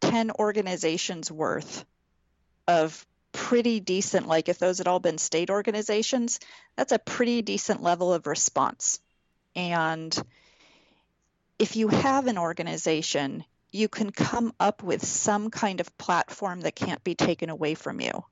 10 0.01 0.31
organizations 0.31 1.31
worth 1.31 1.85
of 2.67 3.05
pretty 3.31 3.79
decent, 3.79 4.27
like 4.27 4.49
if 4.49 4.59
those 4.59 4.77
had 4.77 4.87
all 4.87 4.99
been 4.99 5.17
state 5.17 5.49
organizations, 5.49 6.39
that's 6.75 6.91
a 6.91 6.99
pretty 6.99 7.41
decent 7.41 7.81
level 7.81 8.13
of 8.13 8.27
response. 8.27 8.99
And 9.55 10.15
if 11.57 11.75
you 11.75 11.87
have 11.89 12.27
an 12.27 12.37
organization, 12.37 13.43
you 13.71 13.87
can 13.87 14.11
come 14.11 14.53
up 14.59 14.83
with 14.83 15.05
some 15.05 15.49
kind 15.49 15.79
of 15.79 15.97
platform 15.97 16.61
that 16.61 16.75
can't 16.75 17.03
be 17.03 17.15
taken 17.15 17.49
away 17.49 17.75
from 17.75 18.01
you. 18.01 18.23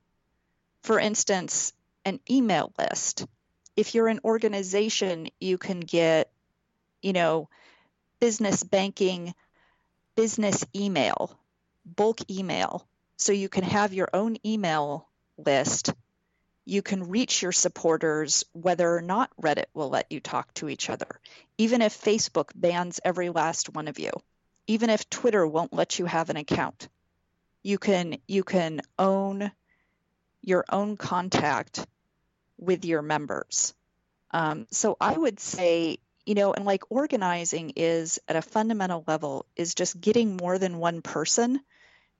For 0.82 0.98
instance, 0.98 1.72
an 2.08 2.20
email 2.30 2.72
list. 2.78 3.26
If 3.76 3.94
you're 3.94 4.08
an 4.08 4.20
organization, 4.24 5.28
you 5.38 5.58
can 5.58 5.80
get, 5.80 6.30
you 7.00 7.12
know, 7.12 7.48
business 8.20 8.62
banking, 8.64 9.34
business 10.16 10.64
email, 10.74 11.38
bulk 11.84 12.18
email. 12.30 12.86
So 13.16 13.32
you 13.32 13.48
can 13.48 13.64
have 13.64 13.92
your 13.92 14.08
own 14.12 14.36
email 14.44 15.08
list. 15.36 15.92
You 16.64 16.82
can 16.82 17.08
reach 17.08 17.42
your 17.42 17.52
supporters 17.52 18.44
whether 18.52 18.96
or 18.96 19.00
not 19.00 19.30
Reddit 19.40 19.66
will 19.74 19.88
let 19.88 20.10
you 20.10 20.20
talk 20.20 20.52
to 20.54 20.68
each 20.68 20.90
other, 20.90 21.20
even 21.56 21.82
if 21.82 21.98
Facebook 21.98 22.50
bans 22.54 23.00
every 23.04 23.30
last 23.30 23.74
one 23.74 23.88
of 23.88 23.98
you, 23.98 24.10
even 24.66 24.90
if 24.90 25.08
Twitter 25.08 25.46
won't 25.46 25.72
let 25.72 25.98
you 25.98 26.04
have 26.04 26.30
an 26.30 26.36
account. 26.36 26.88
You 27.62 27.78
can 27.78 28.18
you 28.26 28.44
can 28.44 28.80
own 28.98 29.50
your 30.42 30.64
own 30.70 30.96
contact 30.96 31.86
with 32.58 32.84
your 32.84 33.02
members. 33.02 33.74
Um, 34.30 34.66
so 34.70 34.96
I 35.00 35.16
would 35.16 35.40
say, 35.40 35.98
you 36.26 36.34
know, 36.34 36.52
and 36.52 36.64
like 36.64 36.90
organizing 36.90 37.72
is 37.76 38.18
at 38.28 38.36
a 38.36 38.42
fundamental 38.42 39.04
level 39.06 39.46
is 39.56 39.74
just 39.74 40.00
getting 40.00 40.36
more 40.36 40.58
than 40.58 40.78
one 40.78 41.00
person 41.00 41.60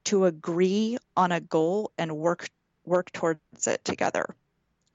to 0.04 0.24
agree 0.24 0.96
on 1.16 1.32
a 1.32 1.40
goal 1.40 1.92
and 1.98 2.16
work 2.16 2.48
work 2.84 3.12
towards 3.12 3.66
it 3.66 3.84
together. 3.84 4.34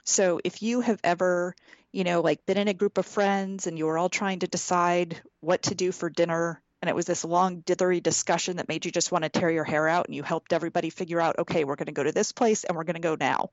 So 0.02 0.40
if 0.42 0.62
you 0.62 0.80
have 0.80 0.98
ever, 1.04 1.54
you 1.92 2.02
know, 2.02 2.20
like 2.20 2.44
been 2.44 2.58
in 2.58 2.66
a 2.66 2.74
group 2.74 2.98
of 2.98 3.06
friends 3.06 3.68
and 3.68 3.78
you 3.78 3.86
were 3.86 3.96
all 3.96 4.08
trying 4.08 4.40
to 4.40 4.48
decide 4.48 5.22
what 5.40 5.62
to 5.64 5.76
do 5.76 5.92
for 5.92 6.10
dinner 6.10 6.60
and 6.82 6.90
it 6.90 6.94
was 6.94 7.06
this 7.06 7.24
long 7.24 7.62
dithery 7.62 8.02
discussion 8.02 8.58
that 8.58 8.68
made 8.68 8.84
you 8.84 8.90
just 8.90 9.10
want 9.10 9.24
to 9.24 9.30
tear 9.30 9.50
your 9.50 9.64
hair 9.64 9.88
out 9.88 10.04
and 10.04 10.14
you 10.14 10.22
helped 10.22 10.52
everybody 10.52 10.90
figure 10.90 11.18
out 11.18 11.38
okay 11.38 11.64
we're 11.64 11.76
going 11.76 11.86
to 11.86 11.92
go 11.92 12.02
to 12.02 12.12
this 12.12 12.32
place 12.32 12.64
and 12.64 12.76
we're 12.76 12.84
going 12.84 12.94
to 12.94 13.00
go 13.00 13.16
now 13.18 13.48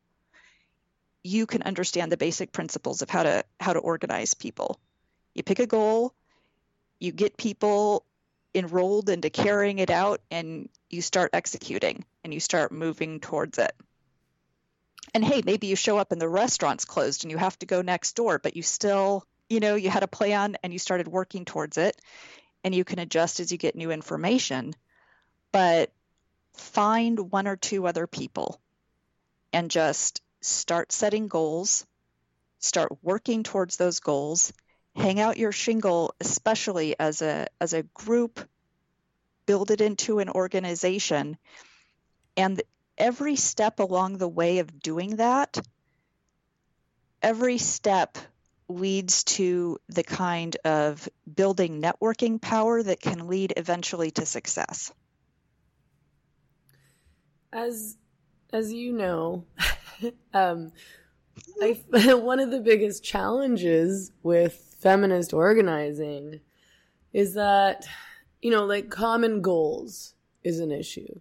you 1.24 1.46
can 1.46 1.62
understand 1.64 2.12
the 2.12 2.18
basic 2.18 2.52
principles 2.52 3.02
of 3.02 3.10
how 3.10 3.24
to 3.24 3.44
how 3.60 3.74
to 3.74 3.80
organize 3.80 4.34
people. 4.34 4.80
You 5.34 5.44
pick 5.44 5.60
a 5.60 5.68
goal, 5.68 6.14
you 7.00 7.12
get 7.12 7.38
people 7.38 8.06
enrolled 8.54 9.10
into 9.10 9.30
carrying 9.30 9.80
it 9.80 9.90
out 9.90 10.22
and 10.30 10.70
you 10.90 11.02
start 11.02 11.32
executing 11.34 12.04
and 12.24 12.34
you 12.34 12.40
start 12.40 12.72
moving 12.72 13.20
towards 13.20 13.58
it. 13.58 13.74
And 15.14 15.24
hey, 15.24 15.42
maybe 15.46 15.68
you 15.68 15.76
show 15.76 15.98
up 15.98 16.12
and 16.12 16.22
the 16.22 16.30
restaurant's 16.30 16.86
closed 16.86 17.24
and 17.24 17.32
you 17.32 17.38
have 17.38 17.58
to 17.60 17.66
go 17.66 17.82
next 17.82 18.16
door, 18.16 18.40
but 18.40 18.56
you 18.56 18.62
still, 18.62 19.26
you 19.50 19.60
know, 19.60 19.76
you 19.76 19.90
had 19.90 20.04
a 20.04 20.08
plan 20.08 20.58
and 20.64 20.74
you 20.74 20.80
started 20.80 21.08
working 21.08 21.46
towards 21.46 21.78
it 21.78 22.00
and 22.64 22.76
you 22.76 22.84
can 22.84 23.00
adjust 23.00 23.40
as 23.40 23.52
you 23.52 23.58
get 23.58 23.76
new 23.76 23.92
information. 23.92 24.74
But 25.52 25.92
find 26.54 27.32
one 27.32 27.48
or 27.48 27.56
two 27.56 27.88
other 27.88 28.08
people 28.08 28.60
and 29.54 29.72
just 29.72 30.22
start 30.42 30.92
setting 30.92 31.28
goals, 31.28 31.86
start 32.60 32.92
working 33.02 33.44
towards 33.44 33.78
those 33.78 34.00
goals, 34.00 34.52
hang 34.96 35.20
out 35.20 35.38
your 35.38 35.52
shingle, 35.52 36.14
especially 36.20 36.96
as 37.00 37.22
a 37.22 37.48
as 37.60 37.74
a 37.74 37.84
group, 37.84 38.40
build 39.46 39.72
it 39.72 39.82
into 39.82 40.20
an 40.20 40.30
organization, 40.30 41.38
and 42.36 42.62
every 42.98 43.36
step 43.36 43.80
along 43.80 44.18
the 44.18 44.28
way 44.28 44.60
of 44.60 44.80
doing 44.80 45.18
that, 45.18 45.58
every 47.22 47.58
step 47.58 48.18
leads 48.68 49.24
to 49.24 49.78
the 49.90 50.04
kind 50.04 50.56
of 50.64 51.08
building 51.34 51.82
networking 51.82 52.42
power 52.42 52.82
that 52.82 53.02
can 53.02 53.28
lead 53.28 53.54
eventually 53.58 54.12
to 54.12 54.26
success. 54.26 54.92
As 57.52 57.98
as 58.54 58.72
you 58.72 58.94
know, 58.94 59.46
um, 60.34 60.72
I, 61.62 61.80
one 62.16 62.40
of 62.40 62.52
the 62.52 62.60
biggest 62.60 63.04
challenges 63.04 64.12
with 64.24 64.76
feminist 64.80 65.34
organizing 65.34 66.42
is 67.14 67.34
that, 67.34 67.88
you 68.42 68.52
know, 68.52 68.66
like 68.66 68.90
common 68.90 69.42
goals 69.42 70.16
is 70.44 70.60
an 70.60 70.72
issue. 70.72 71.20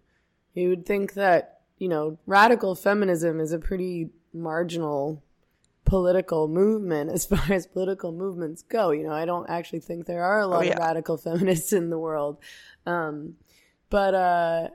You 0.54 0.70
would 0.70 0.86
think 0.86 1.14
that, 1.14 1.60
you 1.78 1.88
know, 1.88 2.18
radical 2.26 2.74
feminism 2.74 3.40
is 3.40 3.52
a 3.52 3.58
pretty 3.58 4.10
marginal 4.32 5.22
political 5.84 6.48
movement 6.48 7.10
as 7.10 7.24
far 7.26 7.52
as 7.52 7.66
political 7.66 8.12
movements 8.12 8.62
go. 8.62 8.90
You 8.90 9.04
know, 9.04 9.12
I 9.12 9.24
don't 9.24 9.48
actually 9.50 9.80
think 9.80 10.06
there 10.06 10.24
are 10.24 10.40
a 10.40 10.46
lot 10.46 10.60
oh, 10.60 10.64
yeah. 10.64 10.72
of 10.72 10.78
radical 10.78 11.16
feminists 11.16 11.72
in 11.72 11.90
the 11.90 11.98
world. 11.98 12.38
Um, 12.86 13.34
but, 13.90 14.14
uh, 14.14 14.68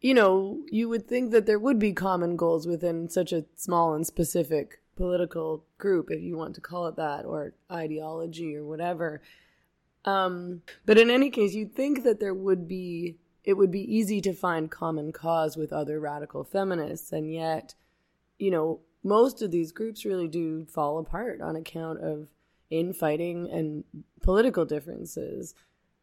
you 0.00 0.14
know, 0.14 0.62
you 0.70 0.88
would 0.88 1.08
think 1.08 1.30
that 1.32 1.46
there 1.46 1.58
would 1.58 1.78
be 1.78 1.92
common 1.92 2.36
goals 2.36 2.66
within 2.66 3.08
such 3.08 3.32
a 3.32 3.44
small 3.56 3.94
and 3.94 4.06
specific 4.06 4.80
political 4.96 5.64
group, 5.78 6.10
if 6.10 6.22
you 6.22 6.36
want 6.36 6.54
to 6.54 6.60
call 6.60 6.86
it 6.86 6.96
that, 6.96 7.24
or 7.24 7.54
ideology 7.70 8.56
or 8.56 8.64
whatever. 8.64 9.22
Um, 10.04 10.62
but 10.84 10.98
in 10.98 11.10
any 11.10 11.30
case, 11.30 11.54
you'd 11.54 11.74
think 11.74 12.04
that 12.04 12.20
there 12.20 12.34
would 12.34 12.68
be, 12.68 13.16
it 13.44 13.54
would 13.54 13.70
be 13.70 13.94
easy 13.94 14.20
to 14.22 14.32
find 14.32 14.70
common 14.70 15.12
cause 15.12 15.56
with 15.56 15.72
other 15.72 15.98
radical 15.98 16.44
feminists. 16.44 17.12
And 17.12 17.32
yet, 17.32 17.74
you 18.38 18.50
know, 18.50 18.80
most 19.02 19.42
of 19.42 19.50
these 19.50 19.72
groups 19.72 20.04
really 20.04 20.28
do 20.28 20.66
fall 20.66 20.98
apart 20.98 21.40
on 21.40 21.56
account 21.56 22.00
of 22.02 22.28
infighting 22.70 23.50
and 23.50 23.84
political 24.22 24.64
differences. 24.64 25.54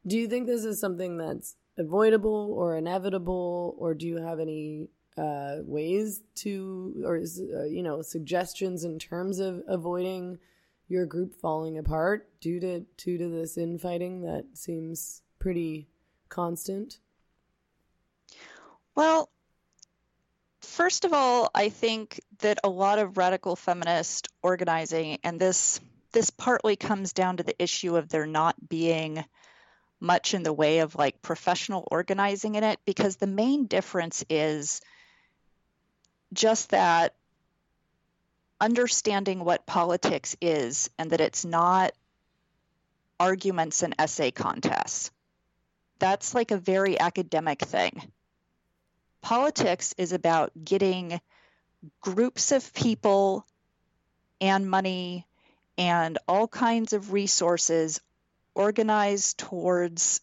Do 0.05 0.17
you 0.17 0.27
think 0.27 0.47
this 0.47 0.65
is 0.65 0.79
something 0.79 1.17
that's 1.17 1.55
avoidable 1.77 2.53
or 2.57 2.77
inevitable, 2.77 3.75
or 3.77 3.93
do 3.93 4.07
you 4.07 4.17
have 4.17 4.39
any 4.39 4.89
uh, 5.17 5.57
ways 5.63 6.21
to, 6.35 7.03
or 7.05 7.17
uh, 7.17 7.63
you 7.65 7.83
know, 7.83 8.01
suggestions 8.01 8.83
in 8.83 8.99
terms 8.99 9.39
of 9.39 9.61
avoiding 9.67 10.39
your 10.87 11.05
group 11.05 11.33
falling 11.35 11.77
apart 11.77 12.29
due 12.39 12.59
to 12.59 12.81
due 12.97 13.17
to 13.17 13.29
this 13.29 13.57
infighting 13.57 14.21
that 14.21 14.45
seems 14.53 15.21
pretty 15.39 15.87
constant? 16.29 16.99
Well, 18.95 19.29
first 20.61 21.05
of 21.05 21.13
all, 21.13 21.49
I 21.53 21.69
think 21.69 22.19
that 22.39 22.59
a 22.63 22.69
lot 22.69 22.99
of 22.99 23.17
radical 23.17 23.55
feminist 23.55 24.29
organizing, 24.41 25.19
and 25.23 25.39
this 25.39 25.79
this 26.11 26.29
partly 26.29 26.75
comes 26.75 27.13
down 27.13 27.37
to 27.37 27.43
the 27.43 27.61
issue 27.61 27.97
of 27.97 28.09
there 28.09 28.27
not 28.27 28.55
being 28.69 29.23
much 30.03 30.33
in 30.33 30.43
the 30.43 30.53
way 30.53 30.79
of 30.79 30.95
like 30.95 31.21
professional 31.21 31.87
organizing 31.89 32.55
in 32.55 32.63
it, 32.63 32.79
because 32.85 33.15
the 33.15 33.27
main 33.27 33.65
difference 33.65 34.23
is 34.29 34.81
just 36.33 36.69
that 36.71 37.15
understanding 38.59 39.43
what 39.43 39.65
politics 39.65 40.35
is 40.41 40.89
and 40.99 41.11
that 41.11 41.21
it's 41.21 41.45
not 41.45 41.93
arguments 43.19 43.81
and 43.81 43.95
essay 43.97 44.31
contests. 44.31 45.11
That's 45.99 46.35
like 46.35 46.51
a 46.51 46.57
very 46.57 46.99
academic 46.99 47.59
thing 47.61 48.11
politics 49.23 49.95
is 49.97 50.11
about 50.11 50.51
getting 50.63 51.19
groups 52.01 52.51
of 52.51 52.73
people 52.73 53.47
and 54.39 54.69
money 54.69 55.25
and 55.77 56.19
all 56.27 56.47
kinds 56.47 56.93
of 56.93 57.13
resources 57.13 57.99
organized 58.55 59.37
towards 59.39 60.21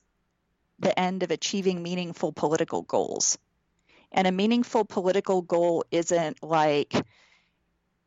the 0.79 0.99
end 0.99 1.23
of 1.23 1.31
achieving 1.31 1.83
meaningful 1.83 2.33
political 2.33 2.83
goals. 2.83 3.39
And 4.13 4.27
a 4.27 4.33
meaningful 4.33 4.85
political 4.85 5.43
goal 5.43 5.85
isn't 5.91 6.43
like, 6.43 6.95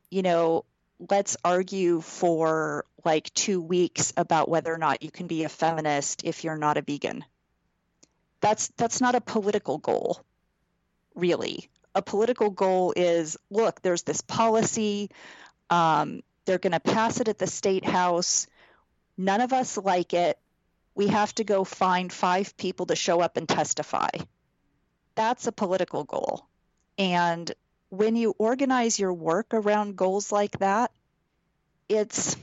you 0.09 0.21
know, 0.21 0.65
let's 1.09 1.37
argue 1.43 2.01
for 2.01 2.85
like 3.05 3.33
two 3.33 3.61
weeks 3.61 4.13
about 4.17 4.49
whether 4.49 4.73
or 4.73 4.77
not 4.77 5.03
you 5.03 5.11
can 5.11 5.27
be 5.27 5.43
a 5.43 5.49
feminist 5.49 6.23
if 6.23 6.43
you're 6.43 6.57
not 6.57 6.77
a 6.77 6.81
vegan. 6.81 7.23
That's 8.41 8.67
that's 8.75 8.99
not 8.99 9.15
a 9.15 9.21
political 9.21 9.77
goal 9.77 10.23
really. 11.15 11.69
A 11.95 12.01
political 12.01 12.49
goal 12.49 12.93
is 12.95 13.37
look, 13.49 13.81
there's 13.81 14.03
this 14.03 14.21
policy. 14.21 15.09
Um, 15.69 16.21
they're 16.45 16.57
going 16.57 16.73
to 16.73 16.79
pass 16.79 17.19
it 17.19 17.27
at 17.27 17.37
the 17.37 17.47
state 17.47 17.85
house. 17.85 18.47
None 19.17 19.41
of 19.41 19.53
us 19.53 19.77
like 19.77 20.13
it. 20.13 20.39
We 20.95 21.07
have 21.07 21.33
to 21.35 21.43
go 21.43 21.63
find 21.63 22.11
five 22.11 22.55
people 22.57 22.87
to 22.87 22.95
show 22.95 23.19
up 23.19 23.37
and 23.37 23.47
testify. 23.47 24.09
That's 25.15 25.47
a 25.47 25.51
political 25.51 26.03
goal. 26.03 26.47
And 26.97 27.51
when 27.89 28.15
you 28.15 28.35
organize 28.37 28.99
your 28.99 29.13
work 29.13 29.53
around 29.53 29.95
goals 29.95 30.31
like 30.31 30.59
that, 30.59 30.91
it's 31.89 32.35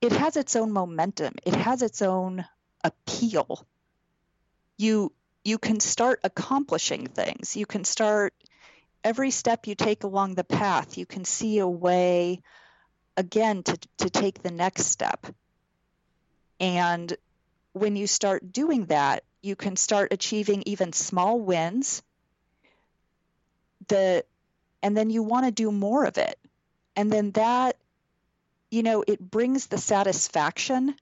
it 0.00 0.12
has 0.12 0.36
its 0.36 0.56
own 0.56 0.72
momentum. 0.72 1.34
It 1.44 1.54
has 1.54 1.82
its 1.82 2.02
own 2.02 2.44
appeal. 2.82 3.66
You 4.76 5.12
you 5.44 5.58
can 5.58 5.80
start 5.80 6.20
accomplishing 6.24 7.06
things. 7.06 7.56
You 7.56 7.66
can 7.66 7.84
start 7.84 8.34
every 9.04 9.30
step 9.30 9.66
you 9.66 9.74
take 9.74 10.02
along 10.02 10.34
the 10.34 10.44
path, 10.44 10.96
you 10.96 11.06
can 11.06 11.24
see 11.24 11.58
a 11.58 11.68
way 11.68 12.40
again 13.16 13.62
to, 13.62 13.78
to 13.98 14.10
take 14.10 14.42
the 14.42 14.50
next 14.50 14.86
step. 14.86 15.26
And 16.60 17.14
when 17.72 17.96
you 17.96 18.06
start 18.06 18.52
doing 18.52 18.86
that, 18.86 19.24
you 19.42 19.56
can 19.56 19.76
start 19.76 20.12
achieving 20.12 20.62
even 20.66 20.92
small 20.92 21.38
wins. 21.40 22.02
The 23.88 24.24
and 24.82 24.96
then 24.96 25.10
you 25.10 25.22
want 25.22 25.46
to 25.46 25.50
do 25.50 25.72
more 25.72 26.04
of 26.04 26.18
it. 26.18 26.38
And 26.96 27.10
then 27.10 27.32
that, 27.32 27.76
you 28.70 28.82
know, 28.82 29.02
it 29.06 29.18
brings 29.18 29.66
the 29.66 29.78
satisfaction 29.78 30.94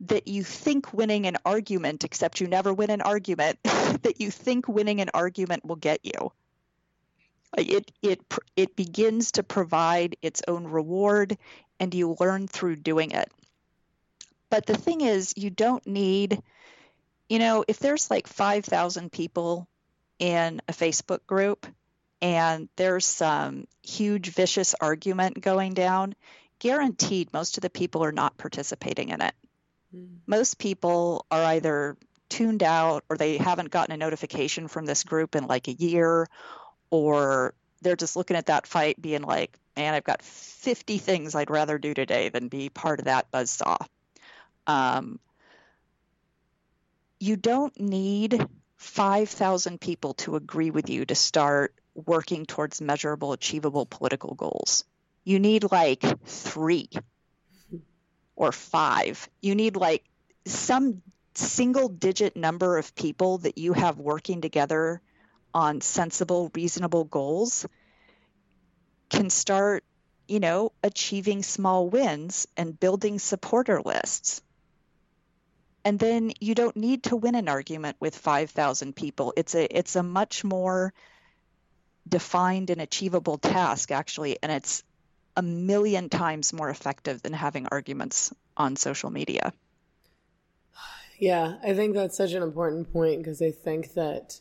that 0.00 0.28
you 0.28 0.44
think 0.44 0.92
winning 0.92 1.26
an 1.26 1.38
argument, 1.44 2.04
except 2.04 2.40
you 2.40 2.46
never 2.46 2.74
win 2.74 2.90
an 2.90 3.00
argument, 3.00 3.58
that 3.64 4.20
you 4.20 4.30
think 4.30 4.68
winning 4.68 5.00
an 5.00 5.10
argument 5.14 5.64
will 5.64 5.76
get 5.76 6.00
you. 6.04 6.30
It, 7.56 7.90
it, 8.02 8.20
it 8.54 8.76
begins 8.76 9.32
to 9.32 9.42
provide 9.42 10.16
its 10.20 10.42
own 10.46 10.66
reward, 10.66 11.38
and 11.80 11.94
you 11.94 12.16
learn 12.20 12.48
through 12.48 12.76
doing 12.76 13.12
it. 13.12 13.32
But 14.50 14.66
the 14.66 14.76
thing 14.76 15.00
is, 15.00 15.34
you 15.36 15.50
don't 15.50 15.86
need, 15.86 16.40
you 17.28 17.38
know, 17.38 17.64
if 17.66 17.78
there's 17.78 18.10
like 18.10 18.26
5,000 18.26 19.10
people 19.10 19.66
in 20.18 20.62
a 20.68 20.72
Facebook 20.72 21.26
group 21.26 21.66
and 22.22 22.68
there's 22.76 23.06
some 23.06 23.66
huge 23.82 24.30
vicious 24.30 24.74
argument 24.80 25.40
going 25.40 25.74
down, 25.74 26.14
guaranteed 26.58 27.32
most 27.32 27.58
of 27.58 27.62
the 27.62 27.70
people 27.70 28.04
are 28.04 28.12
not 28.12 28.38
participating 28.38 29.10
in 29.10 29.20
it. 29.20 29.34
Mm. 29.94 30.18
Most 30.26 30.58
people 30.58 31.26
are 31.30 31.42
either 31.44 31.96
tuned 32.28 32.62
out 32.62 33.04
or 33.08 33.16
they 33.16 33.36
haven't 33.36 33.70
gotten 33.70 33.94
a 33.94 33.98
notification 33.98 34.68
from 34.68 34.86
this 34.86 35.04
group 35.04 35.36
in 35.36 35.46
like 35.46 35.68
a 35.68 35.72
year 35.72 36.28
or 36.90 37.54
they're 37.82 37.96
just 37.96 38.16
looking 38.16 38.36
at 38.36 38.46
that 38.46 38.66
fight 38.66 39.00
being 39.00 39.22
like, 39.22 39.58
man, 39.76 39.94
I've 39.94 40.04
got 40.04 40.22
50 40.22 40.98
things 40.98 41.34
I'd 41.34 41.50
rather 41.50 41.78
do 41.78 41.94
today 41.94 42.30
than 42.30 42.48
be 42.48 42.68
part 42.68 43.00
of 43.00 43.04
that 43.04 43.30
buzzsaw. 43.30 43.86
Um, 44.66 45.20
you 47.20 47.36
don't 47.36 47.78
need 47.80 48.44
5,000 48.76 49.80
people 49.80 50.14
to 50.14 50.36
agree 50.36 50.70
with 50.70 50.90
you 50.90 51.04
to 51.06 51.14
start 51.14 51.74
working 51.94 52.44
towards 52.46 52.80
measurable, 52.80 53.32
achievable 53.32 53.86
political 53.86 54.34
goals. 54.34 54.84
You 55.24 55.38
need 55.40 55.70
like 55.70 56.02
three 56.26 56.90
or 58.36 58.52
five. 58.52 59.28
You 59.40 59.54
need 59.54 59.76
like 59.76 60.04
some 60.46 61.02
single 61.34 61.88
digit 61.88 62.36
number 62.36 62.78
of 62.78 62.94
people 62.94 63.38
that 63.38 63.58
you 63.58 63.72
have 63.72 63.98
working 63.98 64.40
together 64.40 65.00
on 65.54 65.80
sensible, 65.80 66.50
reasonable 66.54 67.04
goals 67.04 67.66
can 69.08 69.30
start, 69.30 69.84
you 70.28 70.40
know, 70.40 70.72
achieving 70.82 71.42
small 71.42 71.88
wins 71.88 72.46
and 72.56 72.78
building 72.78 73.18
supporter 73.18 73.80
lists. 73.84 74.42
And 75.86 76.00
then 76.00 76.32
you 76.40 76.56
don't 76.56 76.74
need 76.74 77.04
to 77.04 77.14
win 77.14 77.36
an 77.36 77.48
argument 77.48 77.96
with 78.00 78.16
5,000 78.16 78.96
people. 78.96 79.32
It's 79.36 79.54
a 79.54 79.78
it's 79.78 79.94
a 79.94 80.02
much 80.02 80.42
more 80.42 80.92
defined 82.08 82.70
and 82.70 82.80
achievable 82.80 83.38
task 83.38 83.92
actually 83.92 84.36
and 84.42 84.50
it's 84.50 84.82
a 85.36 85.42
million 85.42 86.08
times 86.08 86.52
more 86.52 86.70
effective 86.70 87.22
than 87.22 87.32
having 87.32 87.68
arguments 87.70 88.32
on 88.56 88.74
social 88.74 89.10
media. 89.10 89.52
Yeah, 91.20 91.58
I 91.62 91.72
think 91.72 91.94
that's 91.94 92.16
such 92.16 92.32
an 92.32 92.42
important 92.42 92.92
point 92.92 93.18
because 93.18 93.40
I 93.40 93.52
think 93.52 93.94
that 93.94 94.40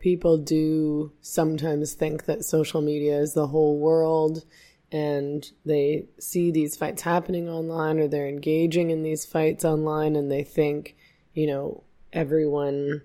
people 0.00 0.38
do 0.38 1.12
sometimes 1.20 1.94
think 1.94 2.24
that 2.24 2.44
social 2.44 2.80
media 2.80 3.20
is 3.20 3.34
the 3.34 3.46
whole 3.46 3.78
world 3.78 4.44
and 4.92 5.50
they 5.64 6.06
see 6.18 6.50
these 6.50 6.76
fights 6.76 7.02
happening 7.02 7.48
online 7.48 7.98
or 7.98 8.08
they're 8.08 8.28
engaging 8.28 8.90
in 8.90 9.02
these 9.02 9.24
fights 9.24 9.64
online 9.64 10.16
and 10.16 10.30
they 10.30 10.42
think, 10.42 10.96
you 11.34 11.46
know, 11.46 11.84
everyone 12.12 13.02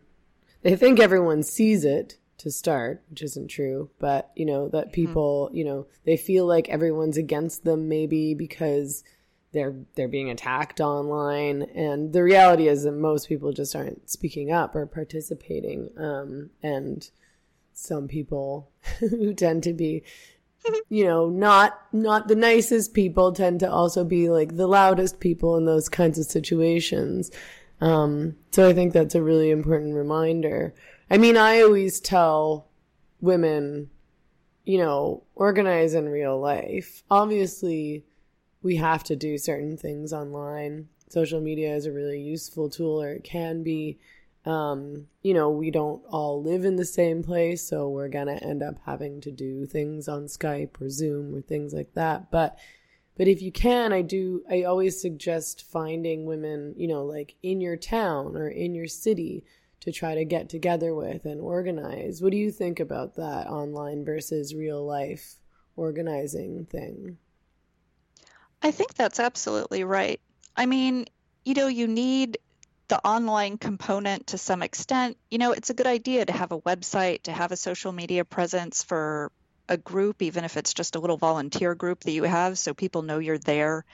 they 0.63 0.75
think 0.75 0.99
everyone 0.99 1.43
sees 1.43 1.85
it 1.85 2.17
to 2.39 2.49
start, 2.49 3.03
which 3.09 3.21
isn't 3.21 3.49
true, 3.49 3.89
but 3.99 4.31
you 4.35 4.45
know, 4.45 4.67
that 4.69 4.85
mm-hmm. 4.87 4.93
people, 4.93 5.49
you 5.53 5.63
know, 5.63 5.85
they 6.05 6.17
feel 6.17 6.45
like 6.45 6.67
everyone's 6.69 7.17
against 7.17 7.63
them 7.63 7.87
maybe 7.87 8.33
because 8.33 9.03
they're 9.53 9.75
they're 9.95 10.07
being 10.07 10.29
attacked 10.29 10.81
online 10.81 11.61
and 11.61 12.11
the 12.11 12.21
reality 12.21 12.67
is 12.67 12.83
that 12.83 12.91
most 12.91 13.29
people 13.29 13.53
just 13.53 13.73
aren't 13.73 14.09
speaking 14.09 14.51
up 14.51 14.75
or 14.75 14.85
participating 14.85 15.89
um, 15.97 16.49
and 16.61 17.09
some 17.71 18.07
people 18.07 18.69
who 18.99 19.33
tend 19.33 19.63
to 19.63 19.71
be 19.71 20.03
you 20.89 21.03
know 21.03 21.29
not 21.29 21.79
not 21.93 22.27
the 22.27 22.35
nicest 22.35 22.93
people 22.93 23.31
tend 23.31 23.59
to 23.59 23.71
also 23.71 24.03
be 24.03 24.29
like 24.29 24.55
the 24.55 24.67
loudest 24.67 25.19
people 25.19 25.57
in 25.57 25.65
those 25.65 25.89
kinds 25.89 26.17
of 26.17 26.25
situations 26.25 27.31
um, 27.81 28.35
so 28.51 28.67
i 28.67 28.73
think 28.73 28.93
that's 28.93 29.15
a 29.15 29.21
really 29.21 29.51
important 29.51 29.95
reminder 29.95 30.73
I 31.09 31.17
mean, 31.17 31.37
I 31.37 31.61
always 31.61 31.99
tell 31.99 32.67
women, 33.21 33.89
you 34.63 34.79
know, 34.79 35.23
organize 35.35 35.93
in 35.93 36.09
real 36.09 36.39
life. 36.39 37.03
Obviously, 37.11 38.03
we 38.63 38.77
have 38.77 39.03
to 39.05 39.15
do 39.15 39.37
certain 39.37 39.77
things 39.77 40.11
online. 40.11 40.89
Social 41.09 41.39
media 41.39 41.75
is 41.75 41.85
a 41.85 41.91
really 41.91 42.19
useful 42.19 42.69
tool, 42.69 43.01
or 43.01 43.11
it 43.11 43.23
can 43.23 43.61
be. 43.63 43.99
Um, 44.45 45.07
you 45.23 45.33
know, 45.33 45.49
we 45.49 45.71
don't 45.71 46.03
all 46.09 46.41
live 46.41 46.65
in 46.65 46.75
the 46.75 46.85
same 46.85 47.23
place, 47.23 47.67
so 47.67 47.89
we're 47.89 48.09
gonna 48.09 48.35
end 48.35 48.61
up 48.61 48.75
having 48.85 49.21
to 49.21 49.31
do 49.31 49.65
things 49.65 50.07
on 50.07 50.25
Skype 50.25 50.79
or 50.79 50.89
Zoom 50.89 51.33
or 51.33 51.41
things 51.41 51.73
like 51.73 51.93
that. 51.93 52.29
But 52.31 52.57
but 53.17 53.27
if 53.27 53.41
you 53.41 53.51
can, 53.51 53.93
I 53.93 54.01
do 54.01 54.43
I 54.49 54.63
always 54.63 55.01
suggest 55.01 55.63
finding 55.63 56.25
women, 56.25 56.75
you 56.77 56.87
know, 56.87 57.03
like 57.03 57.35
in 57.41 57.61
your 57.61 57.77
town 57.77 58.35
or 58.35 58.47
in 58.49 58.75
your 58.75 58.87
city 58.87 59.43
to 59.81 59.91
try 59.91 60.15
to 60.15 60.25
get 60.25 60.49
together 60.49 60.93
with 60.93 61.25
and 61.25 61.39
organize. 61.39 62.21
What 62.21 62.31
do 62.31 62.37
you 62.37 62.51
think 62.51 62.79
about 62.79 63.15
that 63.15 63.47
online 63.47 64.03
versus 64.03 64.55
real 64.55 64.85
life 64.85 65.35
organizing 65.75 66.65
thing? 66.65 67.17
I 68.61 68.71
think 68.71 68.95
that's 68.95 69.19
absolutely 69.19 69.83
right. 69.83 70.19
I 70.55 70.65
mean, 70.65 71.05
you 71.43 71.53
know, 71.53 71.67
you 71.67 71.87
need 71.87 72.39
the 72.87 72.99
online 73.05 73.57
component 73.57 74.27
to 74.27 74.37
some 74.37 74.61
extent, 74.61 75.17
you 75.31 75.37
know, 75.37 75.51
it's 75.51 75.69
a 75.69 75.73
good 75.73 75.87
idea 75.87 76.25
to 76.25 76.33
have 76.33 76.51
a 76.51 76.59
website, 76.59 77.23
to 77.23 77.31
have 77.31 77.51
a 77.51 77.57
social 77.57 77.91
media 77.91 78.23
presence 78.23 78.83
for 78.83 79.31
a 79.67 79.77
group, 79.77 80.21
even 80.21 80.43
if 80.43 80.57
it's 80.57 80.73
just 80.73 80.95
a 80.95 80.99
little 80.99 81.17
volunteer 81.17 81.73
group 81.73 82.01
that 82.01 82.11
you 82.11 82.23
have, 82.23 82.57
so 82.57 82.73
people 82.73 83.01
know 83.01 83.17
you're 83.17 83.39
there, 83.39 83.85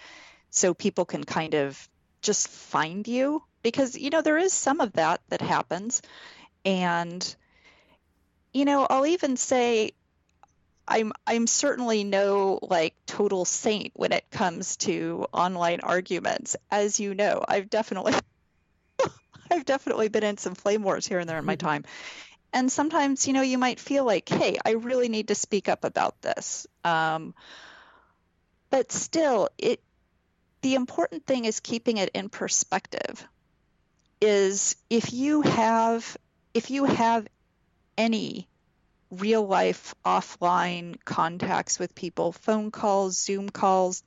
so 0.50 0.74
people 0.74 1.06
can 1.06 1.24
kind 1.24 1.54
of 1.54 1.88
just 2.22 2.50
find 2.50 3.08
you. 3.08 3.42
Because, 3.64 3.98
you 3.98 4.10
know, 4.10 4.22
there 4.22 4.38
is 4.38 4.54
some 4.54 4.82
of 4.82 4.94
that 4.94 5.22
that 5.30 5.42
happens. 5.42 6.02
And, 6.66 7.36
you 8.54 8.66
know, 8.66 8.86
I'll 8.90 9.06
even 9.06 9.38
say, 9.38 9.94
I'm 10.88 11.14
I'm 11.26 11.48
certainly 11.48 12.04
no 12.04 12.60
like 12.62 12.96
total 13.06 13.46
saint 13.46 13.94
when 13.96 14.12
it 14.12 14.30
comes 14.32 14.76
to 14.78 15.28
online 15.32 15.80
arguments. 15.82 16.58
As 16.70 17.00
you 17.00 17.14
know, 17.14 17.46
I've 17.48 17.70
definitely 17.70 18.14
I've 19.52 19.66
definitely 19.66 20.08
been 20.08 20.24
in 20.24 20.38
some 20.38 20.56
flame 20.56 20.84
wars 20.84 21.06
here 21.06 21.20
and 21.20 21.30
there 21.30 21.38
in 21.38 21.46
my 21.46 21.56
time. 21.56 21.84
And 22.54 22.72
sometimes, 22.72 23.28
you 23.28 23.34
know, 23.34 23.42
you 23.42 23.58
might 23.58 23.80
feel 23.80 24.06
like, 24.06 24.28
hey, 24.28 24.58
I 24.66 24.72
really 24.72 25.10
need 25.10 25.30
to 25.30 25.36
speak 25.36 25.70
up 25.70 25.84
about 25.84 26.22
this. 26.22 26.68
Um, 26.84 27.34
but 28.70 28.92
still, 28.92 29.50
it 29.58 29.82
the 30.62 30.76
important 30.76 31.26
thing 31.26 31.46
is 31.46 31.60
keeping 31.60 31.98
it 31.98 32.12
in 32.14 32.30
perspective. 32.30 33.28
Is 34.22 34.76
if 34.90 35.14
you 35.14 35.42
have 35.42 36.18
if 36.54 36.70
you 36.70 36.86
have 36.86 37.28
any 37.98 38.48
real 39.10 39.46
life 39.46 39.94
offline 40.06 40.98
contacts 41.04 41.80
with 41.80 41.96
people, 41.96 42.32
phone 42.32 42.72
calls, 42.72 43.18
Zoom 43.18 43.50
calls, 43.50 44.04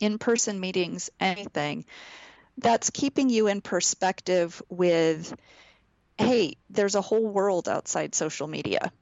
in 0.00 0.18
person 0.18 0.58
meetings, 0.58 1.10
anything, 1.20 1.84
that's 2.58 2.90
keeping 2.90 3.30
you 3.30 3.46
in 3.48 3.60
perspective 3.60 4.62
with 4.68 5.34
hey, 6.16 6.56
there's 6.70 6.94
a 6.94 7.00
whole 7.00 7.26
world 7.26 7.68
outside 7.68 8.14
social 8.14 8.46
media. 8.46 8.92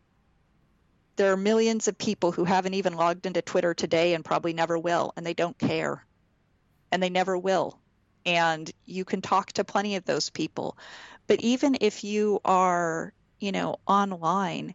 There 1.16 1.32
are 1.32 1.36
millions 1.36 1.88
of 1.88 1.98
people 1.98 2.32
who 2.32 2.44
haven't 2.44 2.72
even 2.72 2.94
logged 2.94 3.26
into 3.26 3.42
Twitter 3.42 3.74
today 3.74 4.14
and 4.14 4.24
probably 4.24 4.54
never 4.54 4.78
will, 4.78 5.12
and 5.14 5.26
they 5.26 5.34
don't 5.34 5.58
care. 5.58 6.06
And 6.90 7.02
they 7.02 7.10
never 7.10 7.36
will. 7.36 7.78
And 8.24 8.70
you 8.86 9.04
can 9.04 9.20
talk 9.20 9.52
to 9.52 9.64
plenty 9.64 9.96
of 9.96 10.06
those 10.06 10.30
people. 10.30 10.78
But 11.26 11.40
even 11.40 11.76
if 11.80 12.02
you 12.02 12.40
are, 12.44 13.12
you 13.38 13.52
know, 13.52 13.76
online, 13.86 14.74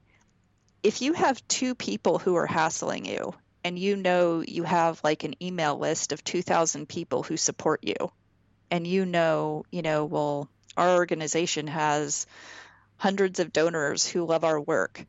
if 0.84 1.02
you 1.02 1.14
have 1.14 1.48
two 1.48 1.74
people 1.74 2.20
who 2.20 2.36
are 2.36 2.46
hassling 2.46 3.06
you 3.06 3.34
and 3.64 3.80
you 3.80 3.96
know 3.96 4.44
you 4.48 4.64
have 4.64 5.02
like 5.04 5.24
an 5.24 5.42
email 5.44 5.78
list 5.78 6.12
of 6.12 6.24
2,000 6.24 6.88
people 6.88 7.24
who 7.24 7.36
support 7.36 7.84
you, 7.84 8.12
and 8.72 8.86
you 8.86 9.06
know, 9.06 9.66
you 9.72 9.82
know, 9.82 10.06
well, 10.06 10.50
our 10.76 10.96
organization 10.96 11.68
has 11.68 12.28
hundreds 12.98 13.40
of 13.40 13.54
donors 13.54 14.08
who 14.08 14.26
love 14.26 14.44
our 14.44 14.60
work. 14.60 15.06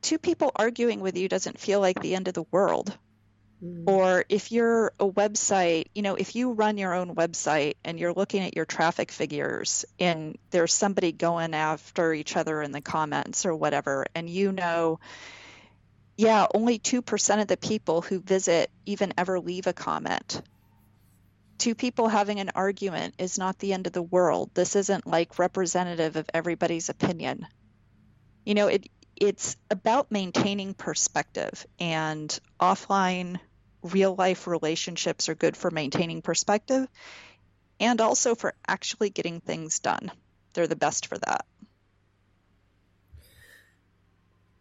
Two 0.00 0.18
people 0.18 0.52
arguing 0.56 1.00
with 1.00 1.16
you 1.16 1.28
doesn't 1.28 1.60
feel 1.60 1.80
like 1.80 2.00
the 2.00 2.14
end 2.14 2.28
of 2.28 2.34
the 2.34 2.44
world. 2.50 2.96
Mm. 3.62 3.84
Or 3.86 4.24
if 4.28 4.50
you're 4.50 4.92
a 4.98 5.08
website, 5.08 5.86
you 5.94 6.02
know, 6.02 6.16
if 6.16 6.34
you 6.34 6.52
run 6.52 6.78
your 6.78 6.94
own 6.94 7.14
website 7.14 7.74
and 7.84 7.98
you're 7.98 8.12
looking 8.12 8.42
at 8.42 8.56
your 8.56 8.64
traffic 8.64 9.12
figures 9.12 9.84
and 10.00 10.36
there's 10.50 10.74
somebody 10.74 11.12
going 11.12 11.54
after 11.54 12.12
each 12.12 12.36
other 12.36 12.60
in 12.60 12.72
the 12.72 12.80
comments 12.80 13.46
or 13.46 13.54
whatever, 13.54 14.06
and 14.14 14.28
you 14.28 14.50
know, 14.50 14.98
yeah, 16.16 16.46
only 16.52 16.78
2% 16.78 17.40
of 17.40 17.46
the 17.46 17.56
people 17.56 18.02
who 18.02 18.20
visit 18.20 18.70
even 18.84 19.14
ever 19.16 19.40
leave 19.40 19.66
a 19.66 19.72
comment 19.72 20.42
two 21.62 21.76
people 21.76 22.08
having 22.08 22.40
an 22.40 22.50
argument 22.56 23.14
is 23.18 23.38
not 23.38 23.56
the 23.60 23.72
end 23.72 23.86
of 23.86 23.92
the 23.92 24.02
world. 24.02 24.50
This 24.52 24.74
isn't 24.74 25.06
like 25.06 25.38
representative 25.38 26.16
of 26.16 26.28
everybody's 26.34 26.88
opinion. 26.88 27.46
You 28.44 28.54
know, 28.54 28.66
it 28.66 28.88
it's 29.14 29.56
about 29.70 30.10
maintaining 30.10 30.74
perspective 30.74 31.64
and 31.78 32.36
offline 32.58 33.38
real 33.80 34.16
life 34.16 34.48
relationships 34.48 35.28
are 35.28 35.36
good 35.36 35.56
for 35.56 35.70
maintaining 35.70 36.20
perspective 36.20 36.88
and 37.78 38.00
also 38.00 38.34
for 38.34 38.54
actually 38.66 39.10
getting 39.10 39.38
things 39.38 39.78
done. 39.78 40.10
They're 40.54 40.66
the 40.66 40.74
best 40.74 41.06
for 41.06 41.18
that. 41.18 41.44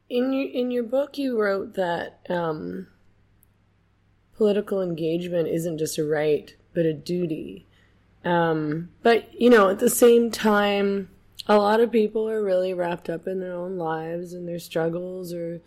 In 0.07 0.33
your 0.33 0.49
in 0.51 0.69
your 0.69 0.83
book, 0.83 1.17
you 1.17 1.41
wrote 1.41 1.73
that 1.73 2.19
um, 2.29 2.85
political 4.37 4.83
engagement 4.83 5.47
isn't 5.47 5.79
just 5.79 5.97
a 5.97 6.05
right 6.05 6.55
but 6.73 6.86
a 6.86 6.93
duty. 6.93 7.65
Um, 8.23 8.89
but, 9.01 9.34
you 9.39 9.49
know, 9.49 9.69
at 9.69 9.79
the 9.79 9.89
same 9.89 10.31
time, 10.31 11.10
a 11.47 11.57
lot 11.57 11.79
of 11.79 11.91
people 11.91 12.29
are 12.29 12.43
really 12.43 12.73
wrapped 12.73 13.10
up 13.10 13.27
in 13.27 13.39
their 13.39 13.53
own 13.53 13.77
lives 13.77 14.34
and 14.34 14.47
their 14.47 14.60
struggles, 14.60 15.34
or, 15.34 15.62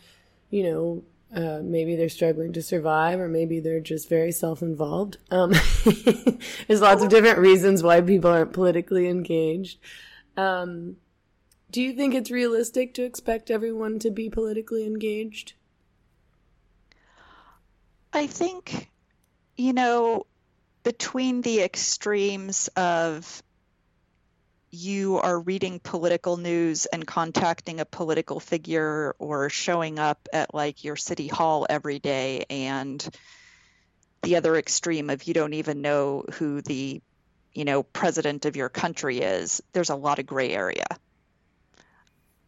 you 0.51 0.62
know, 0.62 1.05
uh, 1.35 1.61
maybe 1.62 1.97
they're 1.97 2.09
struggling 2.09 2.53
to 2.53 2.62
survive, 2.62 3.19
or 3.19 3.29
maybe 3.29 3.59
they're 3.59 3.81
just 3.81 4.09
very 4.09 4.31
self 4.31 4.62
involved. 4.62 5.19
Um, 5.31 5.51
there's 6.69 6.81
lots 6.81 7.03
of 7.03 7.09
different 7.09 7.38
reasons 7.38 7.83
why 7.83 8.01
people 8.01 8.31
aren't 8.31 8.53
politically 8.53 9.09
engaged. 9.09 9.79
Um, 10.37 10.97
do 11.73 11.83
you 11.83 11.93
think 11.93 12.14
it's 12.14 12.31
realistic 12.31 12.95
to 12.95 13.03
expect 13.03 13.51
everyone 13.51 13.99
to 13.99 14.11
be 14.11 14.31
politically 14.31 14.87
engaged? 14.87 15.55
I 18.12 18.29
think, 18.29 18.90
you 19.57 19.73
know, 19.73 20.27
between 20.85 21.40
the 21.40 21.61
extremes 21.61 22.68
of 22.77 23.42
you 24.70 25.18
are 25.18 25.40
reading 25.40 25.81
political 25.81 26.37
news 26.37 26.87
and 26.87 27.07
contacting 27.07 27.81
a 27.81 27.85
political 27.85 28.38
figure 28.38 29.14
or 29.18 29.49
showing 29.49 29.99
up 29.99 30.29
at 30.33 30.53
like 30.53 30.85
your 30.85 30.97
city 30.97 31.27
hall 31.27 31.66
every 31.70 31.99
day 31.99 32.44
and 32.51 33.09
the 34.23 34.37
other 34.37 34.57
extreme 34.57 35.11
of 35.11 35.25
you 35.25 35.35
don't 35.35 35.55
even 35.55 35.81
know 35.81 36.25
who 36.35 36.61
the 36.61 37.01
you 37.53 37.64
know 37.64 37.83
president 37.83 38.44
of 38.47 38.57
your 38.57 38.68
country 38.68 39.18
is 39.18 39.62
there's 39.73 39.90
a 39.90 39.97
lot 39.97 40.18
of 40.18 40.27
gray 40.27 40.53
area. 40.53 40.87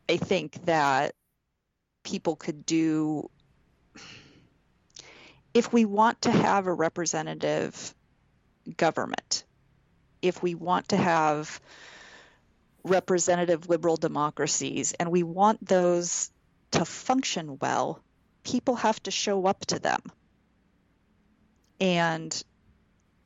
I 0.08 0.16
think 0.16 0.64
that 0.66 1.14
people 2.02 2.36
could 2.36 2.66
do 2.66 3.30
if 5.54 5.72
we 5.72 5.84
want 5.84 6.22
to 6.22 6.30
have 6.30 6.66
a 6.66 6.72
representative 6.72 7.94
government. 8.76 9.44
If 10.22 10.42
we 10.42 10.54
want 10.54 10.88
to 10.88 10.96
have 10.96 11.60
representative 12.84 13.68
liberal 13.68 13.96
democracies 13.96 14.92
and 14.92 15.10
we 15.10 15.22
want 15.22 15.66
those 15.66 16.30
to 16.72 16.84
function 16.84 17.58
well, 17.60 18.02
people 18.44 18.76
have 18.76 19.02
to 19.04 19.10
show 19.10 19.46
up 19.46 19.64
to 19.66 19.78
them. 19.78 20.00
And, 21.80 22.42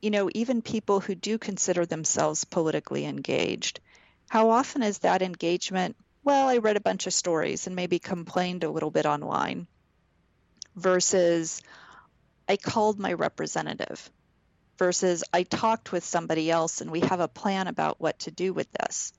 you 0.01 0.09
know, 0.09 0.29
even 0.33 0.61
people 0.61 0.99
who 0.99 1.15
do 1.15 1.37
consider 1.37 1.85
themselves 1.85 2.43
politically 2.43 3.05
engaged, 3.05 3.79
how 4.29 4.49
often 4.49 4.83
is 4.83 4.99
that 4.99 5.21
engagement? 5.21 5.95
Well, 6.23 6.47
I 6.47 6.57
read 6.57 6.77
a 6.77 6.81
bunch 6.81 7.07
of 7.07 7.13
stories 7.13 7.67
and 7.67 7.75
maybe 7.75 7.99
complained 7.99 8.63
a 8.63 8.69
little 8.69 8.91
bit 8.91 9.05
online 9.05 9.67
versus 10.75 11.61
I 12.47 12.57
called 12.57 12.99
my 12.99 13.13
representative 13.13 14.09
versus 14.81 15.23
I 15.31 15.43
talked 15.43 15.91
with 15.91 16.03
somebody 16.03 16.49
else 16.49 16.81
and 16.81 16.89
we 16.89 17.01
have 17.01 17.19
a 17.19 17.27
plan 17.27 17.67
about 17.67 18.01
what 18.01 18.17
to 18.21 18.31
do 18.31 18.51
with 18.51 18.67
this. 18.71 19.13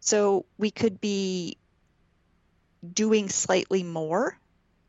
So 0.00 0.44
we 0.58 0.72
could 0.72 1.00
be 1.00 1.56
doing 2.92 3.28
slightly 3.28 3.84
more. 3.84 4.36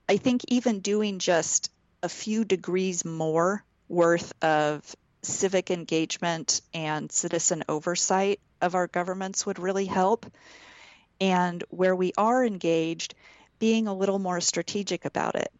I 0.09 0.17
think 0.17 0.41
even 0.47 0.79
doing 0.79 1.19
just 1.19 1.69
a 2.01 2.09
few 2.09 2.43
degrees 2.43 3.05
more 3.05 3.63
worth 3.87 4.33
of 4.41 4.95
civic 5.21 5.69
engagement 5.69 6.61
and 6.73 7.11
citizen 7.11 7.65
oversight 7.69 8.39
of 8.63 8.73
our 8.73 8.87
governments 8.87 9.45
would 9.45 9.59
really 9.59 9.85
help. 9.85 10.25
And 11.21 11.63
where 11.69 11.95
we 11.95 12.13
are 12.17 12.43
engaged, 12.43 13.13
being 13.59 13.87
a 13.87 13.93
little 13.93 14.17
more 14.17 14.41
strategic 14.41 15.05
about 15.05 15.35
it. 15.35 15.51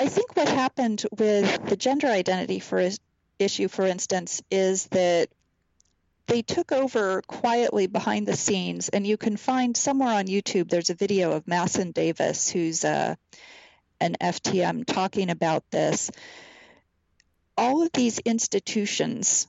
I 0.00 0.06
think 0.06 0.36
what 0.36 0.48
happened 0.48 1.04
with 1.10 1.66
the 1.66 1.76
gender 1.76 2.06
identity 2.06 2.60
for 2.60 2.88
issue, 3.38 3.68
for 3.68 3.84
instance, 3.84 4.42
is 4.50 4.86
that 4.86 5.28
they 6.28 6.42
took 6.42 6.72
over 6.72 7.22
quietly 7.22 7.86
behind 7.86 8.28
the 8.28 8.36
scenes, 8.36 8.90
and 8.90 9.06
you 9.06 9.16
can 9.16 9.36
find 9.36 9.76
somewhere 9.76 10.14
on 10.14 10.26
YouTube. 10.26 10.68
There's 10.68 10.90
a 10.90 10.94
video 10.94 11.32
of 11.32 11.48
Masen 11.48 11.92
Davis, 11.92 12.50
who's 12.50 12.84
a, 12.84 12.90
uh, 12.90 13.14
an 14.00 14.16
FTM, 14.20 14.84
talking 14.86 15.30
about 15.30 15.68
this. 15.70 16.10
All 17.56 17.82
of 17.82 17.90
these 17.92 18.20
institutions 18.20 19.48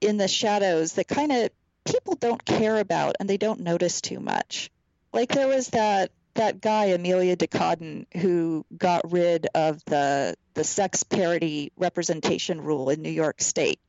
in 0.00 0.18
the 0.18 0.28
shadows 0.28 0.92
that 0.92 1.08
kind 1.08 1.32
of 1.32 1.50
people 1.84 2.14
don't 2.14 2.44
care 2.44 2.78
about 2.78 3.16
and 3.18 3.28
they 3.28 3.38
don't 3.38 3.60
notice 3.60 4.00
too 4.00 4.20
much. 4.20 4.70
Like 5.12 5.30
there 5.30 5.48
was 5.48 5.68
that 5.68 6.12
that 6.38 6.60
guy 6.62 6.86
Amelia 6.86 7.36
Decaudin 7.36 8.06
who 8.16 8.66
got 8.76 9.12
rid 9.12 9.46
of 9.54 9.84
the 9.86 10.36
the 10.54 10.64
sex 10.64 11.04
parity 11.04 11.72
representation 11.76 12.60
rule 12.62 12.90
in 12.90 13.02
New 13.02 13.10
York 13.10 13.42
State. 13.42 13.80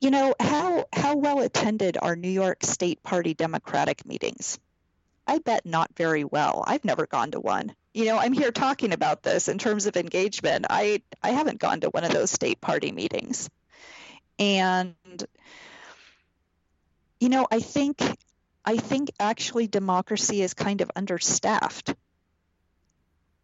you 0.00 0.10
know, 0.10 0.34
how 0.40 0.84
how 0.92 1.16
well 1.16 1.40
attended 1.40 1.96
are 2.00 2.16
New 2.16 2.28
York 2.30 2.62
State 2.64 3.02
Party 3.02 3.34
Democratic 3.34 4.04
meetings? 4.06 4.58
I 5.26 5.38
bet 5.38 5.66
not 5.66 5.90
very 5.96 6.24
well. 6.24 6.64
I've 6.66 6.84
never 6.84 7.06
gone 7.06 7.32
to 7.32 7.40
one. 7.40 7.74
You 7.94 8.06
know, 8.06 8.18
I'm 8.18 8.32
here 8.34 8.52
talking 8.52 8.92
about 8.92 9.22
this 9.22 9.48
in 9.48 9.58
terms 9.58 9.86
of 9.86 9.96
engagement. 9.96 10.66
I 10.70 11.02
I 11.22 11.30
haven't 11.32 11.60
gone 11.60 11.80
to 11.82 11.90
one 11.90 12.04
of 12.04 12.12
those 12.12 12.30
state 12.32 12.60
party 12.60 12.92
meetings. 12.92 13.50
And 14.38 14.96
you 17.20 17.28
know, 17.28 17.46
I 17.50 17.60
think 17.60 18.00
I 18.64 18.76
think 18.76 19.10
actually 19.20 19.66
democracy 19.66 20.42
is 20.42 20.54
kind 20.54 20.80
of 20.80 20.90
understaffed. 20.96 21.94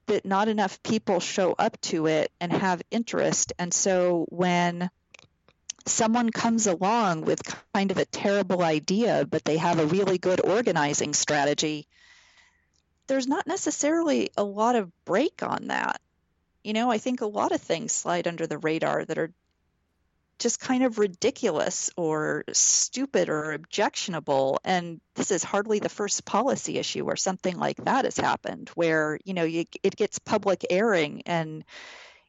That 0.06 0.24
not 0.24 0.48
enough 0.48 0.82
people 0.82 1.20
show 1.20 1.54
up 1.58 1.80
to 1.82 2.06
it 2.06 2.32
and 2.40 2.52
have 2.52 2.82
interest. 2.90 3.52
And 3.58 3.72
so 3.72 4.26
when 4.30 4.90
someone 5.86 6.30
comes 6.30 6.66
along 6.66 7.22
with 7.22 7.42
kind 7.74 7.90
of 7.90 7.98
a 7.98 8.04
terrible 8.06 8.62
idea, 8.62 9.26
but 9.28 9.44
they 9.44 9.56
have 9.58 9.78
a 9.78 9.86
really 9.86 10.18
good 10.18 10.40
organizing 10.44 11.14
strategy, 11.14 11.86
there's 13.06 13.26
not 13.26 13.46
necessarily 13.46 14.30
a 14.36 14.44
lot 14.44 14.76
of 14.76 14.90
break 15.04 15.42
on 15.42 15.68
that. 15.68 16.00
You 16.64 16.72
know, 16.72 16.90
I 16.90 16.98
think 16.98 17.20
a 17.20 17.26
lot 17.26 17.52
of 17.52 17.60
things 17.60 17.92
slide 17.92 18.28
under 18.28 18.46
the 18.46 18.58
radar 18.58 19.04
that 19.04 19.18
are 19.18 19.32
just 20.40 20.58
kind 20.58 20.82
of 20.82 20.98
ridiculous 20.98 21.90
or 21.96 22.44
stupid 22.52 23.28
or 23.28 23.52
objectionable. 23.52 24.58
And 24.64 25.00
this 25.14 25.30
is 25.30 25.44
hardly 25.44 25.78
the 25.78 25.88
first 25.88 26.24
policy 26.24 26.78
issue 26.78 27.04
where 27.04 27.16
something 27.16 27.56
like 27.56 27.76
that 27.84 28.06
has 28.06 28.16
happened, 28.16 28.70
where, 28.70 29.18
you 29.24 29.34
know, 29.34 29.44
you, 29.44 29.66
it 29.82 29.94
gets 29.94 30.18
public 30.18 30.64
airing 30.70 31.22
and, 31.26 31.64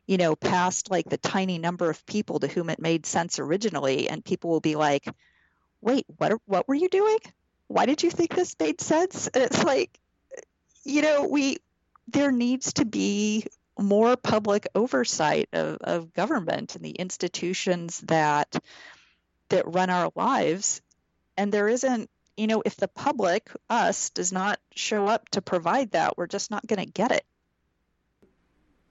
you 0.06 0.18
know, 0.18 0.36
past 0.36 0.92
like 0.92 1.10
the 1.10 1.18
tiny 1.18 1.58
number 1.58 1.90
of 1.90 2.06
people 2.06 2.40
to 2.40 2.48
whom 2.48 2.70
it 2.70 2.80
made 2.80 3.06
sense 3.06 3.40
originally. 3.40 4.10
And 4.10 4.24
people 4.24 4.50
will 4.50 4.60
be 4.60 4.76
like, 4.76 5.08
wait, 5.80 6.06
what, 6.18 6.34
what 6.46 6.68
were 6.68 6.76
you 6.76 6.90
doing? 6.90 7.20
Why 7.68 7.86
did 7.86 8.04
you 8.04 8.12
think 8.12 8.36
this 8.36 8.56
made 8.60 8.82
sense? 8.82 9.28
And 9.28 9.44
it's 9.46 9.64
like, 9.64 9.98
you 10.84 11.02
know, 11.02 11.28
we, 11.28 11.58
there 12.10 12.32
needs 12.32 12.74
to 12.74 12.86
be 12.86 13.46
more 13.80 14.16
public 14.16 14.68
oversight 14.76 15.50
of, 15.54 15.78
of 15.82 16.14
government 16.14 16.76
and 16.76 16.84
the 16.84 16.92
institutions 16.92 18.00
that 18.02 18.62
that 19.50 19.68
run 19.68 19.90
our 19.90 20.12
lives. 20.16 20.82
And 21.38 21.52
there 21.52 21.68
isn't 21.68 22.10
you 22.38 22.48
know 22.48 22.62
if 22.66 22.76
the 22.78 22.88
public 22.88 23.50
us 23.70 24.10
does 24.10 24.32
not 24.32 24.60
show 24.76 25.08
up 25.08 25.30
to 25.30 25.42
provide 25.42 25.92
that 25.92 26.18
we're 26.18 26.28
just 26.28 26.52
not 26.52 26.66
going 26.66 26.84
to 26.84 26.92
get 26.92 27.12
it. 27.12 27.26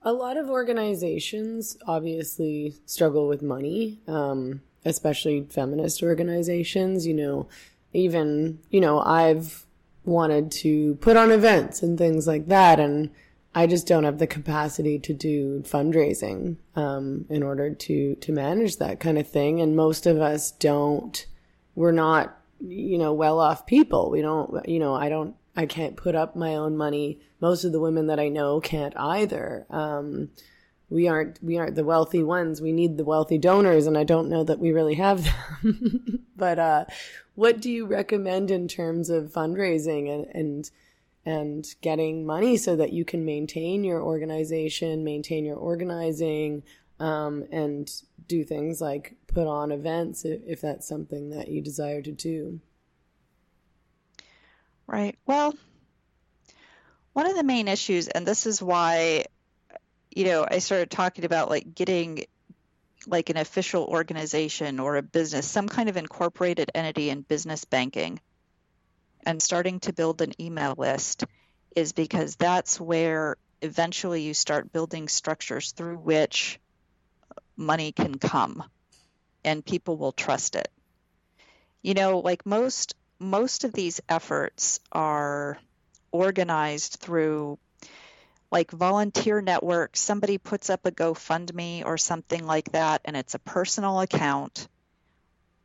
A 0.02 0.12
lot 0.12 0.38
of 0.38 0.48
organizations 0.48 1.76
obviously 1.86 2.74
struggle 2.86 3.28
with 3.28 3.42
money 3.42 4.00
um, 4.08 4.62
especially 4.84 5.46
feminist 5.50 6.02
organizations 6.02 7.06
you 7.06 7.14
know 7.14 7.48
even 7.92 8.58
you 8.70 8.80
know 8.80 9.00
i've 9.00 9.66
wanted 10.04 10.50
to 10.50 10.94
put 10.96 11.16
on 11.16 11.30
events 11.30 11.82
and 11.82 11.98
things 11.98 12.26
like 12.26 12.48
that 12.48 12.80
and 12.80 13.10
I 13.54 13.66
just 13.66 13.86
don't 13.86 14.04
have 14.04 14.18
the 14.18 14.26
capacity 14.26 14.98
to 15.00 15.12
do 15.12 15.62
fundraising 15.66 16.56
um, 16.76 17.26
in 17.28 17.42
order 17.42 17.74
to 17.74 18.14
to 18.14 18.32
manage 18.32 18.76
that 18.76 19.00
kind 19.00 19.18
of 19.18 19.28
thing. 19.28 19.60
And 19.60 19.74
most 19.74 20.06
of 20.06 20.20
us 20.20 20.52
don't. 20.52 21.26
We're 21.74 21.92
not, 21.92 22.36
you 22.60 22.98
know, 22.98 23.12
well 23.12 23.40
off 23.40 23.66
people. 23.66 24.10
We 24.10 24.22
don't, 24.22 24.68
you 24.68 24.78
know, 24.78 24.94
I 24.94 25.08
don't. 25.08 25.34
I 25.56 25.66
can't 25.66 25.96
put 25.96 26.14
up 26.14 26.36
my 26.36 26.54
own 26.54 26.76
money. 26.76 27.20
Most 27.40 27.64
of 27.64 27.72
the 27.72 27.80
women 27.80 28.06
that 28.06 28.20
I 28.20 28.28
know 28.28 28.60
can't 28.60 28.96
either. 28.96 29.66
Um, 29.68 30.30
we 30.88 31.08
aren't 31.08 31.42
we 31.42 31.56
aren't 31.56 31.74
the 31.76 31.84
wealthy 31.84 32.22
ones. 32.22 32.60
We 32.60 32.72
need 32.72 32.96
the 32.96 33.04
wealthy 33.04 33.38
donors, 33.38 33.86
and 33.86 33.98
I 33.98 34.04
don't 34.04 34.28
know 34.28 34.44
that 34.44 34.60
we 34.60 34.72
really 34.72 34.94
have 34.94 35.24
them. 35.24 36.24
but 36.36 36.58
uh, 36.58 36.84
what 37.34 37.60
do 37.60 37.70
you 37.70 37.86
recommend 37.86 38.50
in 38.50 38.68
terms 38.68 39.10
of 39.10 39.32
fundraising 39.32 40.12
and 40.12 40.26
and 40.34 40.70
and 41.24 41.66
getting 41.83 42.24
money 42.24 42.56
so 42.56 42.76
that 42.76 42.92
you 42.92 43.04
can 43.04 43.24
maintain 43.24 43.85
your 43.85 44.02
organization, 44.02 45.04
maintain 45.04 45.44
your 45.44 45.56
organizing, 45.56 46.62
um, 46.98 47.44
and 47.50 47.90
do 48.26 48.44
things 48.44 48.80
like 48.80 49.16
put 49.26 49.46
on 49.46 49.72
events 49.72 50.24
if, 50.24 50.40
if 50.46 50.61
that's 50.61 50.88
something 50.88 51.30
that 51.30 51.48
you 51.48 51.61
desire 51.61 52.02
to 52.02 52.12
do. 52.12 52.61
Right. 54.87 55.16
Well, 55.26 55.54
one 57.12 57.26
of 57.26 57.37
the 57.37 57.44
main 57.44 57.68
issues, 57.68 58.09
and 58.09 58.26
this 58.26 58.46
is 58.46 58.62
why, 58.62 59.26
you 60.11 60.24
know, 60.24 60.46
I 60.50 60.59
started 60.59 60.90
talking 60.90 61.24
about 61.24 61.48
like 61.48 61.74
getting 61.74 62.24
like 63.06 63.30
an 63.30 63.37
official 63.37 63.85
organization 63.85 64.80
or 64.80 64.96
a 64.96 65.02
business, 65.02 65.46
some 65.46 65.68
kind 65.68 65.88
of 65.88 65.96
incorporated 65.96 66.70
entity 66.74 67.11
in 67.11 67.22
business 67.22 67.64
banking 67.64 68.20
and 69.24 69.42
starting 69.42 69.80
to 69.80 69.92
build 69.92 70.22
an 70.22 70.33
email 70.40 70.74
list 70.76 71.24
is 71.76 71.92
because 71.92 72.37
that's 72.37 72.80
where 72.80 73.37
eventually 73.62 74.22
you 74.22 74.35
start 74.35 74.72
building 74.72 75.09
structures 75.09 75.72
through 75.72 75.96
which 75.96 76.59
money 77.56 77.92
can 77.92 78.16
come 78.16 78.64
and 79.44 79.64
people 79.64 79.96
will 79.96 80.12
trust 80.12 80.56
it. 80.56 80.68
You 81.83 81.94
know, 81.94 82.18
like 82.18 82.44
most 82.44 82.94
most 83.18 83.64
of 83.64 83.72
these 83.72 84.00
efforts 84.09 84.80
are 84.92 85.59
organized 86.11 86.96
through 87.00 87.59
like 88.50 88.70
volunteer 88.70 89.40
networks. 89.40 90.00
Somebody 90.00 90.38
puts 90.38 90.70
up 90.70 90.87
a 90.87 90.90
GoFundMe 90.90 91.85
or 91.85 91.98
something 91.98 92.44
like 92.44 92.72
that, 92.72 93.02
and 93.04 93.16
it's 93.16 93.35
a 93.35 93.38
personal 93.38 94.00
account 94.00 94.68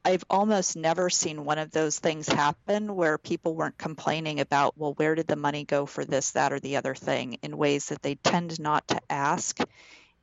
I've 0.05 0.23
almost 0.29 0.77
never 0.77 1.09
seen 1.09 1.45
one 1.45 1.57
of 1.57 1.71
those 1.71 1.97
things 1.97 2.27
happen 2.27 2.95
where 2.95 3.17
people 3.17 3.55
weren't 3.55 3.79
complaining 3.79 4.39
about, 4.39 4.77
well, 4.77 4.93
where 4.93 5.15
did 5.15 5.25
the 5.25 5.35
money 5.35 5.65
go 5.65 5.87
for 5.87 6.05
this, 6.05 6.31
that, 6.31 6.53
or 6.53 6.59
the 6.59 6.77
other 6.77 6.93
thing 6.93 7.39
in 7.41 7.57
ways 7.57 7.87
that 7.87 8.03
they 8.03 8.13
tend 8.13 8.59
not 8.59 8.87
to 8.89 9.01
ask 9.09 9.59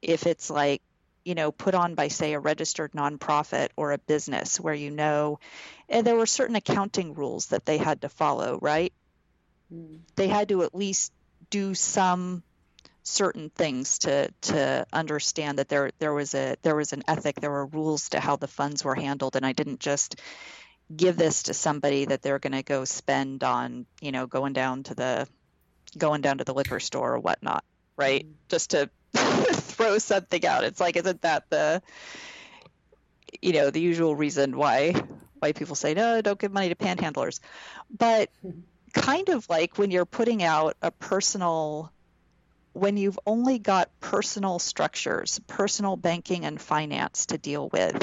if 0.01 0.29
it's 0.29 0.49
like, 0.49 0.83
you 1.25 1.35
know, 1.35 1.51
put 1.51 1.75
on 1.75 1.97
by, 1.97 2.07
say, 2.07 2.33
a 2.33 2.39
registered 2.39 2.93
nonprofit 2.93 3.71
or 3.75 3.91
a 3.91 3.99
business 3.99 4.61
where 4.61 4.73
you 4.73 4.93
know, 4.93 5.41
and 5.89 6.07
there 6.07 6.17
were 6.17 6.27
certain 6.27 6.55
accounting 6.57 7.15
rules 7.15 7.47
that 7.47 7.67
they 7.67 7.79
had 7.79 8.03
to 8.03 8.09
follow, 8.09 8.61
right? 8.63 8.93
Mm. 9.75 9.99
They 10.15 10.29
had 10.29 10.49
to 10.51 10.63
at 10.63 10.77
least 10.77 11.13
do 11.51 11.75
some 11.75 12.45
certain 13.03 13.51
things 13.51 13.99
to 14.01 14.31
to 14.43 14.87
understand 14.93 15.59
that 15.59 15.69
there 15.69 15.91
there 15.99 16.13
was 16.13 16.35
a 16.35 16.57
there 16.63 16.77
was 16.77 16.93
an 16.93 17.03
ethic 17.09 17.41
there 17.41 17.51
were 17.51 17.67
rules 17.67 18.11
to 18.11 18.21
how 18.21 18.37
the 18.37 18.49
funds 18.49 18.85
were 18.85 18.95
handled. 18.95 19.37
And 19.37 19.45
I 19.45 19.53
didn't 19.53 19.81
just 19.81 20.21
give 20.95 21.17
this 21.17 21.45
to 21.45 21.55
somebody 21.55 22.05
that 22.05 22.23
they're 22.23 22.39
going 22.39 22.53
to 22.53 22.63
go 22.63 22.85
spend 22.85 23.45
on 23.45 23.87
you 24.01 24.13
know 24.13 24.27
going 24.27 24.53
down 24.53 24.83
to 24.85 24.95
the 24.95 25.29
going 25.97 26.21
down 26.21 26.39
to 26.39 26.45
the 26.45 26.55
liquor 26.55 26.81
store 26.81 27.15
or 27.15 27.19
whatnot 27.19 27.65
right? 27.97 28.25
Mm-hmm. 28.25 28.35
just 28.49 28.71
to 28.71 28.91
throw 29.15 29.99
something 29.99 30.45
out. 30.47 30.65
It's 30.65 30.81
like 30.81 30.97
isn't 30.97 31.23
that 31.23 31.49
the 31.51 31.83
you 33.41 33.53
know 33.53 33.71
the 33.71 33.81
usual 33.81 34.15
reason 34.15 34.57
why 34.57 34.95
why 35.39 35.53
people 35.53 35.75
say 35.75 35.95
no 35.95 36.21
don't 36.21 36.39
give 36.39 36.53
money 36.53 36.69
to 36.69 36.75
panhandlers. 36.75 37.41
But 37.97 38.31
kind 38.93 39.29
of 39.31 39.49
like 39.49 39.79
when 39.79 39.91
you're 39.91 40.05
putting 40.05 40.43
out 40.43 40.77
a 40.83 40.91
personal 40.91 41.92
when 42.73 42.97
you've 42.97 43.19
only 43.27 43.59
got 43.59 43.91
personal 44.01 44.59
structures, 44.59 45.41
personal 45.47 45.97
banking 45.97 46.45
and 46.45 46.61
finance 46.61 47.27
to 47.27 47.39
deal 47.39 47.69
with, 47.69 48.03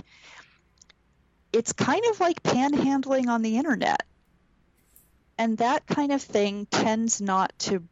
it's 1.51 1.73
kind 1.73 2.03
of 2.11 2.19
like 2.19 2.43
panhandling 2.43 3.27
on 3.27 3.41
the 3.41 3.57
internet. 3.57 4.03
And 5.37 5.57
that 5.57 5.87
kind 5.87 6.11
of 6.11 6.21
thing 6.21 6.67
tends 6.69 7.21
not 7.21 7.57
to, 7.59 7.83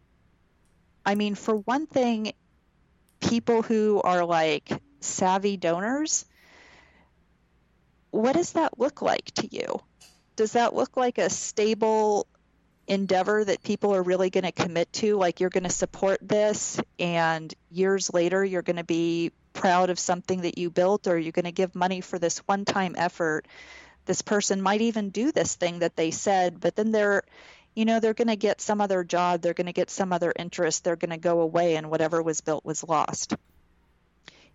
I 1.06 1.16
mean, 1.16 1.36
for 1.36 1.56
one 1.56 1.88
thing, 1.88 2.34
people 3.20 3.62
who 3.62 4.02
are 4.02 4.26
like 4.26 4.70
savvy 5.00 5.58
donors, 5.58 6.26
what 8.12 8.34
does 8.34 8.52
that 8.54 8.80
look 8.80 9.02
like 9.02 9.26
to 9.36 9.48
you? 9.50 9.80
Does 10.36 10.52
that 10.54 10.76
look 10.76 10.98
like 10.98 11.18
a 11.18 11.30
stable 11.30 12.28
endeavor 12.88 13.44
that 13.44 13.62
people 13.64 13.94
are 13.94 14.02
really 14.02 14.30
going 14.30 14.46
to 14.46 14.52
commit 14.52 14.92
to 14.94 15.18
like 15.18 15.40
you're 15.40 15.50
going 15.50 15.66
to 15.66 15.70
support 15.70 16.20
this 16.22 16.80
and 16.98 17.54
years 17.70 18.14
later 18.14 18.44
you're 18.44 18.62
going 18.62 18.78
to 18.78 18.84
be 18.84 19.32
proud 19.54 19.90
of 19.90 20.00
something 20.00 20.42
that 20.42 20.58
you 20.58 20.70
built 20.70 21.08
or 21.08 21.18
you're 21.18 21.34
going 21.34 21.46
to 21.46 21.52
give 21.52 21.76
money 21.76 22.00
for 22.00 22.18
this 22.18 22.38
one 22.40 22.64
time 22.64 22.96
effort. 22.98 23.46
This 24.06 24.22
person 24.22 24.62
might 24.62 24.82
even 24.82 25.10
do 25.10 25.32
this 25.32 25.56
thing 25.56 25.80
that 25.80 25.96
they 25.96 26.12
said 26.12 26.62
but 26.62 26.76
then 26.76 26.92
they're 26.92 27.24
you 27.76 27.84
know 27.86 28.00
they're 28.00 28.14
going 28.14 28.30
to 28.30 28.38
get 28.38 28.62
some 28.62 28.80
other 28.80 29.04
job 29.04 29.42
they're 29.42 29.54
going 29.54 29.68
to 29.68 29.74
get 29.74 29.90
some 29.90 30.14
other 30.14 30.34
interest 30.36 30.84
they're 30.84 30.96
going 30.96 31.12
to 31.12 31.18
go 31.18 31.42
away 31.42 31.76
and 31.76 31.90
whatever 31.90 32.24
was 32.24 32.40
built 32.42 32.64
was 32.64 32.84
lost. 32.84 33.36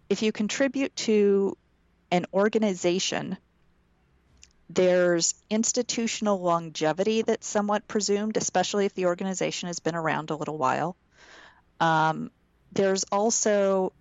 If 0.08 0.22
you 0.22 0.32
contribute 0.32 0.94
to 0.96 1.56
an 2.10 2.26
organization 2.32 3.36
there's 4.74 5.34
institutional 5.50 6.40
longevity 6.40 7.22
that's 7.22 7.46
somewhat 7.46 7.86
presumed, 7.88 8.36
especially 8.36 8.86
if 8.86 8.94
the 8.94 9.06
organization 9.06 9.66
has 9.68 9.80
been 9.80 9.94
around 9.94 10.30
a 10.30 10.36
little 10.36 10.58
while. 10.58 10.96
Um, 11.80 12.30
there's 12.72 13.04
also 13.12 13.92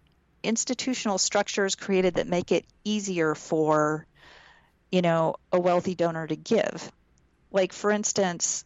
institutional 0.43 1.17
structures 1.17 1.75
created 1.75 2.15
that 2.15 2.27
make 2.27 2.51
it 2.51 2.65
easier 2.84 3.36
for 3.36 4.05
you 4.91 5.01
know, 5.01 5.36
a 5.51 5.60
wealthy 5.60 5.95
donor 5.95 6.27
to 6.27 6.36
give. 6.36 6.91
Like 7.51 7.73
for 7.73 7.91
instance, 7.91 8.65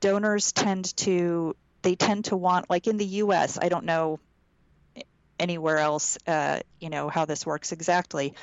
donors 0.00 0.52
tend 0.52 0.96
to 0.96 1.54
they 1.82 1.94
tend 1.94 2.26
to 2.26 2.36
want 2.36 2.68
like 2.68 2.86
in 2.86 2.96
the 2.96 3.06
US, 3.06 3.58
I 3.60 3.68
don't 3.68 3.84
know 3.84 4.18
anywhere 5.38 5.78
else 5.78 6.18
uh, 6.26 6.58
you 6.80 6.90
know 6.90 7.08
how 7.08 7.24
this 7.24 7.46
works 7.46 7.72
exactly, 7.72 8.34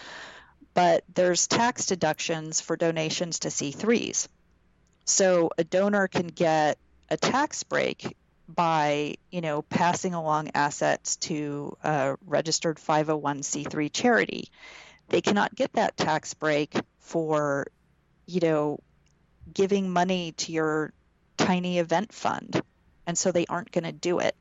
but 0.76 1.04
there's 1.16 1.48
tax 1.48 1.88
deductions 1.88 2.62
for 2.62 2.76
donations 2.76 3.40
to 3.40 3.48
C3s. 3.48 4.28
So 5.06 5.50
a 5.58 5.64
donor 5.64 6.08
can 6.08 6.28
get 6.28 6.78
a 7.10 7.18
tax 7.18 7.64
break 7.64 8.16
by 8.48 9.16
you 9.32 9.42
know 9.42 9.64
passing 9.64 10.14
along 10.14 10.52
assets 10.54 11.16
to 11.16 11.76
a 11.84 12.16
registered 12.28 12.78
501c3 12.78 13.92
charity 13.92 14.52
they 15.10 15.22
cannot 15.22 15.56
get 15.56 15.74
that 15.74 15.98
tax 15.98 16.36
break 16.36 16.76
for 17.00 17.66
you 18.28 18.40
know 18.42 18.80
giving 19.52 19.90
money 19.90 20.34
to 20.34 20.52
your 20.52 20.94
tiny 21.38 21.80
event 21.80 22.14
fund 22.14 22.62
and 23.08 23.18
so 23.18 23.32
they 23.32 23.48
aren't 23.48 23.72
going 23.72 23.84
to 23.84 23.92
do 23.92 24.20
it 24.20 24.36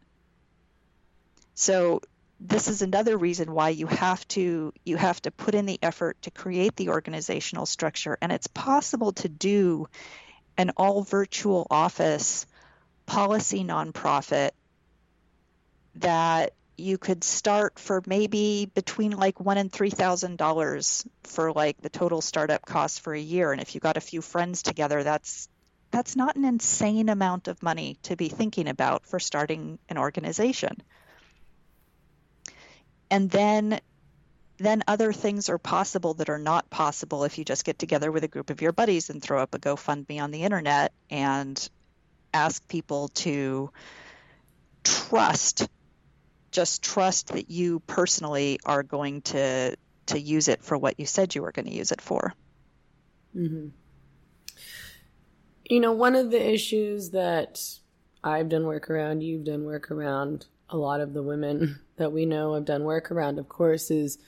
so 1.54 2.00
this 2.44 2.68
is 2.68 2.82
another 2.82 3.16
reason 3.16 3.52
why 3.52 3.70
you 3.70 3.86
have 3.86 4.26
to 4.28 4.72
you 4.84 4.98
have 4.98 5.20
to 5.22 5.30
put 5.30 5.54
in 5.54 5.64
the 5.64 5.78
effort 5.82 6.20
to 6.22 6.30
create 6.30 6.76
the 6.76 6.90
organizational 6.90 7.64
structure. 7.64 8.18
And 8.20 8.30
it's 8.30 8.46
possible 8.46 9.12
to 9.12 9.28
do 9.30 9.88
an 10.58 10.70
all 10.76 11.02
virtual 11.02 11.66
office 11.70 12.46
policy 13.06 13.64
nonprofit 13.64 14.50
that 15.96 16.52
you 16.76 16.98
could 16.98 17.24
start 17.24 17.78
for 17.78 18.02
maybe 18.06 18.70
between 18.74 19.12
like 19.12 19.40
one 19.40 19.56
and 19.56 19.72
three 19.72 19.90
thousand 19.90 20.36
dollars 20.36 21.06
for 21.22 21.50
like 21.50 21.80
the 21.80 21.88
total 21.88 22.20
startup 22.20 22.66
cost 22.66 23.00
for 23.00 23.14
a 23.14 23.20
year. 23.20 23.52
And 23.52 23.62
if 23.62 23.74
you 23.74 23.80
got 23.80 23.96
a 23.96 24.02
few 24.02 24.20
friends 24.20 24.62
together 24.62 25.02
that's 25.02 25.48
that's 25.90 26.14
not 26.14 26.36
an 26.36 26.44
insane 26.44 27.08
amount 27.08 27.48
of 27.48 27.62
money 27.62 27.96
to 28.02 28.16
be 28.16 28.28
thinking 28.28 28.68
about 28.68 29.06
for 29.06 29.18
starting 29.18 29.78
an 29.88 29.96
organization 29.96 30.82
and 33.10 33.30
then 33.30 33.80
then 34.58 34.84
other 34.86 35.12
things 35.12 35.48
are 35.48 35.58
possible 35.58 36.14
that 36.14 36.30
are 36.30 36.38
not 36.38 36.70
possible 36.70 37.24
if 37.24 37.38
you 37.38 37.44
just 37.44 37.64
get 37.64 37.78
together 37.78 38.12
with 38.12 38.22
a 38.22 38.28
group 38.28 38.50
of 38.50 38.62
your 38.62 38.70
buddies 38.70 39.10
and 39.10 39.20
throw 39.20 39.42
up 39.42 39.52
a 39.54 39.58
GoFundMe 39.58 40.22
on 40.22 40.30
the 40.30 40.44
internet 40.44 40.92
and 41.10 41.68
ask 42.32 42.66
people 42.68 43.08
to 43.08 43.70
trust 44.84 45.68
just 46.52 46.84
trust 46.84 47.28
that 47.28 47.50
you 47.50 47.80
personally 47.80 48.60
are 48.64 48.84
going 48.84 49.22
to 49.22 49.76
to 50.06 50.20
use 50.20 50.48
it 50.48 50.62
for 50.62 50.78
what 50.78 51.00
you 51.00 51.06
said 51.06 51.34
you 51.34 51.42
were 51.42 51.52
going 51.52 51.66
to 51.66 51.74
use 51.74 51.90
it 51.90 52.00
for. 52.00 52.32
Mm-hmm. 53.34 53.68
You 55.64 55.80
know, 55.80 55.92
one 55.92 56.14
of 56.14 56.30
the 56.30 56.52
issues 56.52 57.10
that 57.10 57.60
I've 58.22 58.48
done 58.48 58.66
work 58.66 58.90
around, 58.90 59.22
you've 59.22 59.44
done 59.44 59.64
work 59.64 59.90
around, 59.90 60.46
a 60.74 60.76
lot 60.76 61.00
of 61.00 61.14
the 61.14 61.22
women 61.22 61.78
that 61.96 62.12
we 62.12 62.26
know 62.26 62.54
have 62.54 62.64
done 62.64 62.84
work 62.84 63.10
around, 63.10 63.38
of 63.38 63.48
course, 63.48 63.90
is 63.90 64.18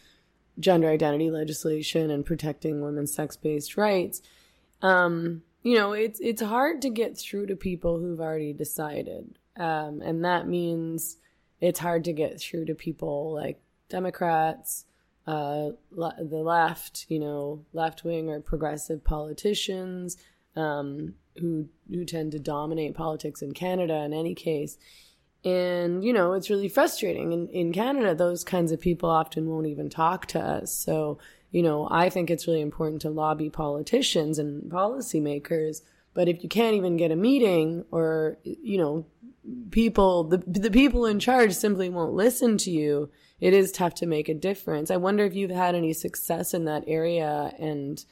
gender 0.59 0.89
identity 0.89 1.31
legislation 1.31 2.11
and 2.11 2.25
protecting 2.25 2.81
women's 2.81 3.13
sex 3.13 3.37
based 3.37 3.77
rights. 3.77 4.23
Um, 4.81 5.43
you 5.63 5.77
know, 5.77 5.93
it's 5.93 6.21
it's 6.21 6.41
hard 6.41 6.83
to 6.83 6.91
get 6.91 7.19
through 7.19 7.47
to 7.47 7.57
people 7.57 7.99
who've 7.99 8.21
already 8.21 8.53
decided, 8.53 9.39
um, 9.57 10.01
and 10.01 10.25
that 10.25 10.47
means 10.47 11.17
it's 11.61 11.81
hard 11.81 12.05
to 12.05 12.13
get 12.13 12.41
through 12.41 12.67
to 12.67 12.75
people 12.75 13.33
like 13.35 13.61
Democrats, 13.89 14.85
uh, 15.27 15.71
le- 15.91 16.17
the 16.19 16.37
left, 16.37 17.07
you 17.09 17.19
know, 17.19 17.65
left 17.73 18.05
wing 18.05 18.29
or 18.29 18.41
progressive 18.41 19.03
politicians 19.03 20.17
um, 20.55 21.15
who 21.39 21.69
who 21.91 22.05
tend 22.05 22.33
to 22.33 22.39
dominate 22.39 22.95
politics 22.95 23.43
in 23.43 23.53
Canada. 23.53 24.05
In 24.05 24.13
any 24.13 24.35
case, 24.35 24.79
and 25.47 26.05
you 26.05 26.13
know 26.13 26.35
it's 26.35 26.51
really 26.51 26.69
frustrating. 26.69 27.33
In 27.33 27.49
in 27.49 27.73
Canada, 27.73 28.15
those 28.15 28.45
kinds 28.45 28.73
of 28.73 28.81
people 28.81 29.09
often 29.09 29.49
won't 29.49 29.67
even 29.67 29.89
talk 29.89 30.27
to 30.27 30.41
us. 30.41 30.73
So 30.75 31.19
you 31.51 31.63
know, 31.63 31.89
I 31.91 32.11
think 32.11 32.31
it's 32.31 32.47
really 32.47 32.61
important 32.61 33.03
to 33.03 33.09
lobby 33.09 33.51
politicians 33.51 34.39
and 34.39 34.71
policymakers. 34.71 35.83
But 36.13 36.29
if 36.29 36.43
you 36.43 36.49
can't 36.49 36.77
even 36.77 36.97
get 36.97 37.11
a 37.11 37.17
meeting 37.17 37.85
or, 37.91 38.39
you 38.43 38.79
know, 38.79 39.07
people, 39.71 40.25
the, 40.25 40.39
the 40.47 40.71
people 40.71 41.07
in 41.07 41.21
charge 41.21 41.53
simply 41.53 41.89
won't 41.89 42.15
listen 42.15 42.59
to 42.59 42.71
you, 42.71 43.11
it 43.41 43.53
is 43.53 43.71
tough 43.71 43.95
to 43.95 44.07
make 44.07 44.29
a 44.29 44.35
difference. 44.35 44.91
I 44.91 44.97
wonder 44.97 45.25
if 45.25 45.35
you've 45.35 45.51
had 45.51 45.75
any 45.75 45.93
success 45.93 46.55
in 46.55 46.65
that 46.65 46.85
area 46.87 47.53
and, 47.59 48.05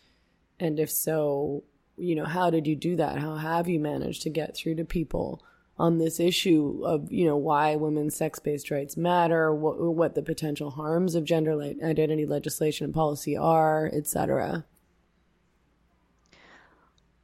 and 0.61 0.79
if 0.79 0.91
so, 0.91 1.65
you 1.97 2.15
know, 2.15 2.25
how 2.25 2.51
did 2.51 2.67
you 2.67 2.77
do 2.77 2.97
that? 2.97 3.19
How 3.19 3.37
have 3.37 3.69
you 3.69 3.81
managed 3.81 4.23
to 4.23 4.31
get 4.31 4.57
through 4.57 4.77
to 4.77 4.85
people 4.85 5.43
on 5.79 5.99
this 5.99 6.21
issue 6.21 6.83
of 6.85 7.11
you 7.11 7.27
know 7.27 7.37
why 7.37 7.77
women's 7.77 8.17
sex-based 8.17 8.71
rights 8.71 8.97
matter, 8.97 9.53
what, 9.53 9.81
what 9.81 10.15
the 10.15 10.23
potential 10.23 10.71
harms 10.71 11.15
of 11.15 11.25
gender 11.25 11.61
identity 11.61 12.27
legislation 12.27 12.85
and 12.85 12.95
policy 12.95 13.37
are, 13.37 13.91
etc. 13.93 14.65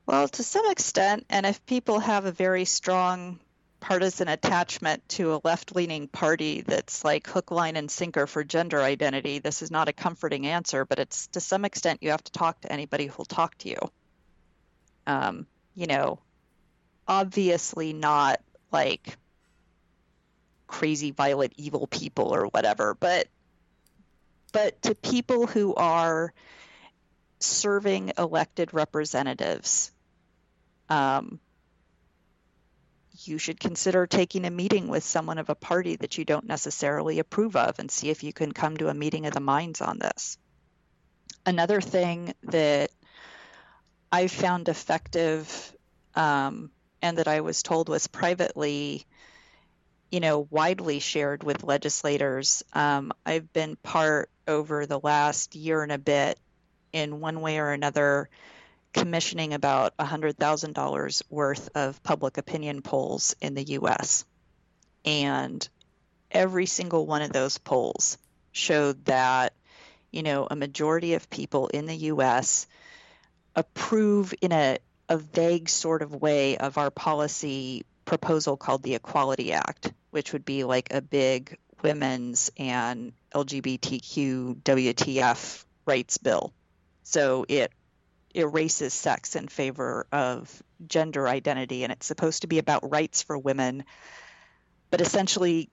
Well, 0.06 0.26
to 0.26 0.42
some 0.42 0.68
extent, 0.70 1.26
and 1.30 1.46
if 1.46 1.64
people 1.66 2.00
have 2.00 2.24
a 2.24 2.32
very 2.32 2.64
strong 2.64 3.38
partisan 3.78 4.28
attachment 4.28 5.08
to 5.08 5.34
a 5.34 5.40
left-leaning 5.42 6.08
party 6.08 6.60
that's 6.62 7.04
like 7.04 7.26
hook, 7.26 7.50
line, 7.50 7.76
and 7.76 7.90
sinker 7.90 8.26
for 8.26 8.44
gender 8.44 8.80
identity, 8.82 9.38
this 9.38 9.62
is 9.62 9.70
not 9.70 9.88
a 9.88 9.92
comforting 9.92 10.46
answer, 10.46 10.84
but 10.84 10.98
it's 10.98 11.28
to 11.28 11.40
some 11.40 11.64
extent 11.64 12.02
you 12.02 12.10
have 12.10 12.24
to 12.24 12.32
talk 12.32 12.60
to 12.60 12.72
anybody 12.72 13.06
who'll 13.06 13.24
talk 13.24 13.56
to 13.58 13.68
you. 13.68 13.78
Um, 15.06 15.46
you 15.74 15.86
know, 15.86 16.18
obviously 17.11 17.92
not 17.92 18.40
like 18.70 19.16
crazy 20.68 21.11
violent 21.11 21.53
evil 21.57 21.88
people 21.88 22.33
or 22.33 22.44
whatever 22.46 22.94
but 22.94 23.27
but 24.53 24.81
to 24.81 24.94
people 24.94 25.49
who 25.49 25.75
are 25.75 26.33
serving 27.40 28.12
elected 28.16 28.73
representatives 28.73 29.90
um, 30.88 31.40
you 33.25 33.38
should 33.38 33.59
consider 33.59 34.07
taking 34.07 34.44
a 34.44 34.51
meeting 34.51 34.87
with 34.87 35.03
someone 35.03 35.38
of 35.38 35.51
a 35.51 35.55
party 35.57 35.96
that 35.96 36.16
you 36.16 36.25
don't 36.25 36.46
necessarily 36.46 37.18
approve 37.18 37.57
of 37.57 37.79
and 37.81 37.90
see 37.90 38.11
if 38.11 38.23
you 38.23 38.33
can 38.33 38.53
come 38.53 38.77
to 38.77 38.88
a 38.88 38.94
meeting 38.94 39.27
of 39.27 39.35
the 39.35 39.40
minds 39.40 39.81
on 39.81 39.99
this. 39.99 40.38
Another 41.44 41.81
thing 41.81 42.35
that 42.44 42.90
i've 44.12 44.33
found 44.33 44.68
effective 44.68 45.73
um, 46.16 46.70
and 47.02 47.18
that 47.18 47.28
I 47.28 47.40
was 47.40 47.62
told 47.62 47.88
was 47.88 48.06
privately, 48.06 49.06
you 50.10 50.20
know, 50.20 50.46
widely 50.50 50.98
shared 50.98 51.42
with 51.42 51.64
legislators. 51.64 52.62
Um, 52.72 53.12
I've 53.24 53.52
been 53.52 53.76
part 53.76 54.30
over 54.46 54.86
the 54.86 54.98
last 54.98 55.54
year 55.54 55.82
and 55.82 55.92
a 55.92 55.98
bit 55.98 56.38
in 56.92 57.20
one 57.20 57.40
way 57.40 57.58
or 57.58 57.70
another 57.70 58.28
commissioning 58.92 59.54
about 59.54 59.96
$100,000 59.98 61.22
worth 61.30 61.68
of 61.74 62.02
public 62.02 62.38
opinion 62.38 62.82
polls 62.82 63.36
in 63.40 63.54
the 63.54 63.62
US. 63.62 64.24
And 65.04 65.66
every 66.30 66.66
single 66.66 67.06
one 67.06 67.22
of 67.22 67.32
those 67.32 67.58
polls 67.58 68.18
showed 68.52 69.04
that, 69.04 69.54
you 70.10 70.22
know, 70.22 70.46
a 70.50 70.56
majority 70.56 71.14
of 71.14 71.30
people 71.30 71.68
in 71.68 71.86
the 71.86 71.96
US 71.96 72.66
approve 73.54 74.34
in 74.40 74.52
a 74.52 74.78
a 75.11 75.18
vague 75.18 75.68
sort 75.68 76.03
of 76.03 76.14
way 76.14 76.57
of 76.57 76.79
our 76.79 76.90
policy 76.90 77.85
proposal 78.05 78.57
called 78.57 78.83
the 78.85 78.94
Equality 78.94 79.53
Act, 79.53 79.92
which 80.11 80.33
would 80.33 80.44
be 80.44 80.62
like 80.62 80.94
a 80.94 81.03
big 81.03 81.59
women's 81.83 82.51
and 82.57 83.12
LGBTQ 83.35 84.62
WTF 84.62 85.64
rights 85.85 86.18
bill. 86.18 86.53
So 87.03 87.44
it 87.49 87.73
erases 88.35 88.94
sex 88.94 89.35
in 89.35 89.49
favor 89.49 90.07
of 90.12 90.62
gender 90.87 91.26
identity, 91.26 91.82
and 91.82 91.93
it's 91.93 92.07
supposed 92.07 92.43
to 92.43 92.47
be 92.47 92.59
about 92.59 92.89
rights 92.89 93.22
for 93.22 93.37
women, 93.37 93.84
but 94.91 95.01
essentially 95.01 95.70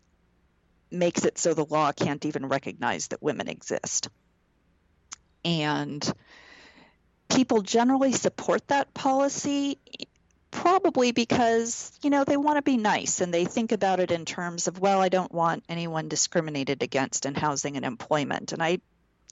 makes 0.89 1.26
it 1.26 1.38
so 1.38 1.53
the 1.53 1.66
law 1.66 1.91
can't 1.91 2.26
even 2.26 2.47
recognize 2.47 3.09
that 3.09 3.22
women 3.22 3.47
exist. 3.47 4.09
And 5.45 6.11
people 7.30 7.61
generally 7.61 8.13
support 8.13 8.67
that 8.67 8.93
policy 8.93 9.78
probably 10.51 11.11
because 11.11 11.91
you 12.01 12.09
know 12.09 12.23
they 12.23 12.38
want 12.38 12.57
to 12.57 12.61
be 12.61 12.78
nice 12.78 13.21
and 13.21 13.34
they 13.34 13.45
think 13.45 13.71
about 13.71 13.99
it 13.99 14.11
in 14.11 14.25
terms 14.25 14.67
of 14.67 14.80
well 14.80 15.01
i 15.01 15.09
don't 15.09 15.32
want 15.32 15.63
anyone 15.69 16.07
discriminated 16.07 16.82
against 16.82 17.25
in 17.25 17.36
housing 17.36 17.75
and 17.75 17.86
employment. 17.86 18.53
And 18.53 18.63
i 18.63 18.80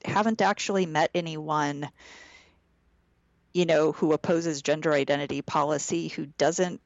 haven't 0.04 0.42
actually 0.42 0.86
met 0.86 1.10
anyone 1.14 1.88
you 3.52 3.64
know 3.64 3.92
who 3.92 4.12
opposes 4.12 4.62
gender 4.62 4.92
identity 4.92 5.42
policy 5.42 6.08
who 6.08 6.26
doesn't 6.26 6.80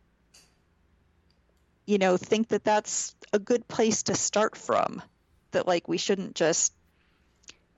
you 1.87 1.99
know 1.99 2.17
think 2.17 2.49
that 2.49 2.65
that's 2.65 3.15
a 3.33 3.39
good 3.39 3.67
place 3.67 4.05
to 4.05 4.15
start 4.15 4.57
from 4.57 5.03
that 5.51 5.67
like 5.67 5.89
we 5.89 5.99
shouldn't 5.99 6.35
just 6.35 6.73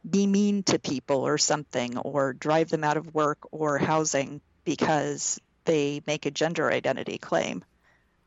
be 0.08 0.26
mean 0.26 0.62
to 0.64 0.78
people 0.78 1.26
or 1.26 1.38
something 1.38 1.96
or 1.98 2.32
drive 2.32 2.68
them 2.68 2.84
out 2.84 2.96
of 2.96 3.14
work 3.14 3.38
or 3.50 3.78
housing 3.78 4.40
because 4.64 5.40
they 5.64 6.02
make 6.06 6.26
a 6.26 6.30
gender 6.30 6.70
identity 6.70 7.18
claim. 7.18 7.64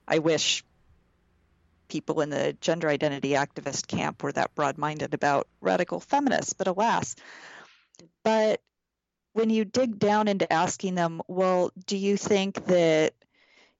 I 0.08 0.20
wish 0.20 0.64
people 1.88 2.22
in 2.22 2.30
the 2.30 2.56
gender 2.62 2.90
identity 2.90 3.32
activist 3.32 3.88
camp 3.88 4.24
were 4.24 4.32
that 4.32 4.56
broad 4.56 4.78
minded 4.78 5.14
about 5.14 5.48
radical 5.62 6.00
feminists, 6.00 6.54
but 6.54 6.68
alas. 6.68 7.16
But 8.24 8.62
when 9.34 9.50
you 9.50 9.66
dig 9.66 10.00
down 10.00 10.28
into 10.28 10.52
asking 10.52 10.96
them, 10.96 11.22
well, 11.28 11.72
do 11.86 11.98
you 11.98 12.18
think 12.18 12.66
that, 12.66 13.14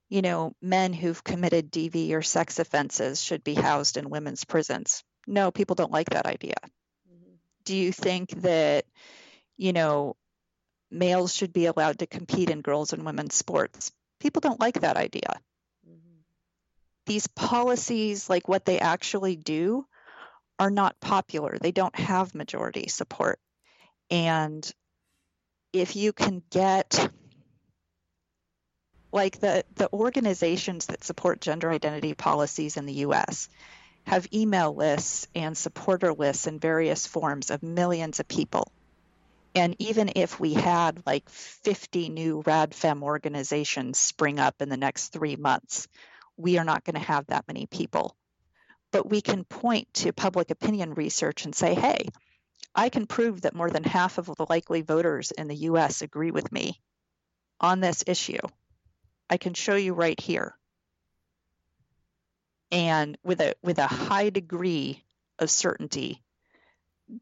you 0.08 0.22
know, 0.22 0.54
men 0.60 0.92
who've 0.92 1.24
committed 1.24 1.72
DV 1.72 2.12
or 2.12 2.22
sex 2.22 2.58
offenses 2.58 3.22
should 3.22 3.42
be 3.42 3.54
housed 3.54 3.96
in 3.96 4.10
women's 4.10 4.44
prisons? 4.44 5.02
No, 5.26 5.50
people 5.50 5.74
don't 5.74 5.92
like 5.92 6.10
that 6.10 6.26
idea. 6.26 6.54
Mm-hmm. 7.66 7.72
Do 7.72 7.76
you 7.76 7.92
think 7.92 8.30
that, 8.42 8.84
you 9.56 9.72
know, 9.72 10.16
males 10.90 11.34
should 11.34 11.52
be 11.52 11.66
allowed 11.66 11.98
to 11.98 12.06
compete 12.06 12.50
in 12.50 12.60
girls 12.60 12.92
and 12.92 13.04
women's 13.04 13.34
sports? 13.34 13.92
People 14.20 14.40
don't 14.40 14.60
like 14.60 14.80
that 14.80 14.96
idea 14.96 15.40
these 17.06 17.28
policies, 17.28 18.28
like 18.28 18.48
what 18.48 18.64
they 18.64 18.78
actually 18.78 19.36
do, 19.36 19.86
are 20.58 20.70
not 20.70 21.00
popular. 21.00 21.56
They 21.58 21.72
don't 21.72 21.96
have 21.98 22.34
majority 22.34 22.88
support. 22.88 23.38
And 24.10 24.68
if 25.72 25.96
you 25.96 26.12
can 26.12 26.42
get 26.50 27.10
like 29.12 29.40
the, 29.40 29.64
the 29.76 29.90
organizations 29.92 30.86
that 30.86 31.04
support 31.04 31.40
gender 31.40 31.70
identity 31.70 32.14
policies 32.14 32.76
in 32.76 32.86
the 32.86 32.94
US 32.94 33.48
have 34.06 34.32
email 34.32 34.74
lists 34.74 35.26
and 35.34 35.56
supporter 35.56 36.12
lists 36.12 36.46
in 36.46 36.60
various 36.60 37.06
forms 37.06 37.50
of 37.50 37.62
millions 37.62 38.20
of 38.20 38.28
people. 38.28 38.72
And 39.54 39.74
even 39.78 40.12
if 40.14 40.38
we 40.38 40.54
had 40.54 41.02
like 41.06 41.28
50 41.28 42.10
new 42.10 42.42
RADFEM 42.42 43.02
organizations 43.02 43.98
spring 43.98 44.38
up 44.38 44.60
in 44.60 44.68
the 44.68 44.76
next 44.76 45.08
three 45.08 45.36
months, 45.36 45.88
we 46.36 46.58
are 46.58 46.64
not 46.64 46.84
going 46.84 46.94
to 46.94 47.00
have 47.00 47.26
that 47.26 47.48
many 47.48 47.66
people. 47.66 48.14
But 48.92 49.10
we 49.10 49.20
can 49.20 49.44
point 49.44 49.92
to 49.94 50.12
public 50.12 50.50
opinion 50.50 50.94
research 50.94 51.44
and 51.44 51.54
say, 51.54 51.74
hey, 51.74 52.08
I 52.74 52.90
can 52.90 53.06
prove 53.06 53.40
that 53.40 53.54
more 53.54 53.70
than 53.70 53.84
half 53.84 54.18
of 54.18 54.26
the 54.26 54.46
likely 54.48 54.82
voters 54.82 55.32
in 55.32 55.48
the 55.48 55.56
US 55.70 56.02
agree 56.02 56.30
with 56.30 56.52
me 56.52 56.80
on 57.60 57.80
this 57.80 58.04
issue. 58.06 58.38
I 59.28 59.38
can 59.38 59.54
show 59.54 59.74
you 59.74 59.94
right 59.94 60.20
here. 60.20 60.54
And 62.72 63.16
with 63.22 63.40
a 63.40 63.54
with 63.62 63.78
a 63.78 63.86
high 63.86 64.30
degree 64.30 65.04
of 65.38 65.50
certainty, 65.50 66.22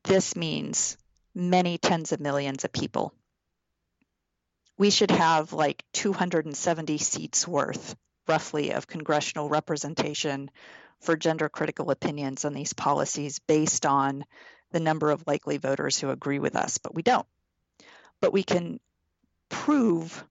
this 0.05 0.36
means 0.36 0.97
many 1.34 1.78
tens 1.78 2.12
of 2.12 2.20
millions 2.20 2.64
of 2.64 2.72
people. 2.72 3.12
We 4.76 4.90
should 4.90 5.11
have 5.11 5.53
like 5.53 5.84
270 5.92 6.99
seats 6.99 7.47
worth 7.47 7.97
roughly 8.26 8.72
of 8.72 8.86
congressional 8.86 9.49
representation 9.49 10.51
for 11.01 11.16
gender 11.16 11.49
critical 11.49 11.90
opinions 11.90 12.45
on 12.45 12.55
these 12.55 12.72
policies 12.72 13.38
based 13.40 13.84
on 13.84 14.24
the 14.72 14.80
number 14.80 15.11
of 15.11 15.24
likely 15.26 15.59
voters 15.59 16.01
who 16.01 16.11
agree 16.11 16.38
with 16.38 16.57
us, 16.57 16.78
but 16.78 16.95
we 16.95 17.03
don't. 17.03 17.26
But 18.20 18.32
we 18.32 18.42
can 18.42 18.80
prove, 19.49 20.24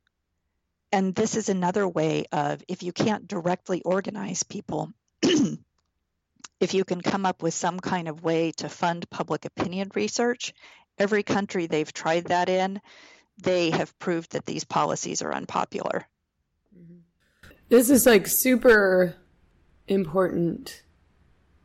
and 0.91 1.13
this 1.13 1.35
is 1.35 1.49
another 1.49 1.87
way 1.87 2.25
of 2.31 2.63
if 2.67 2.83
you 2.83 2.91
can't 2.91 3.27
directly 3.27 3.81
organize 3.83 4.43
people, 4.43 4.91
if 6.59 6.73
you 6.73 6.83
can 6.83 7.01
come 7.01 7.25
up 7.25 7.41
with 7.41 7.53
some 7.53 7.79
kind 7.79 8.07
of 8.07 8.23
way 8.23 8.51
to 8.53 8.69
fund 8.69 9.09
public 9.09 9.45
opinion 9.45 9.91
research, 9.95 10.53
every 10.97 11.23
country 11.23 11.65
they've 11.65 11.93
tried 11.93 12.25
that 12.25 12.49
in, 12.49 12.81
they 13.41 13.71
have 13.71 13.97
proved 13.99 14.31
that 14.31 14.45
these 14.45 14.63
policies 14.63 15.21
are 15.21 15.33
unpopular. 15.33 16.07
This 17.69 17.89
is 17.89 18.05
like 18.05 18.27
super 18.27 19.15
important 19.87 20.83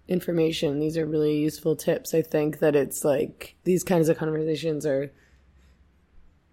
information. 0.07 0.81
These 0.81 0.97
are 0.97 1.05
really 1.05 1.37
useful 1.39 1.77
tips. 1.77 2.15
I 2.15 2.23
think 2.23 2.61
that 2.61 2.75
it's 2.75 3.05
like 3.05 3.57
these 3.65 3.85
kinds 3.85 4.09
of 4.09 4.17
conversations 4.17 4.87
are 4.87 5.13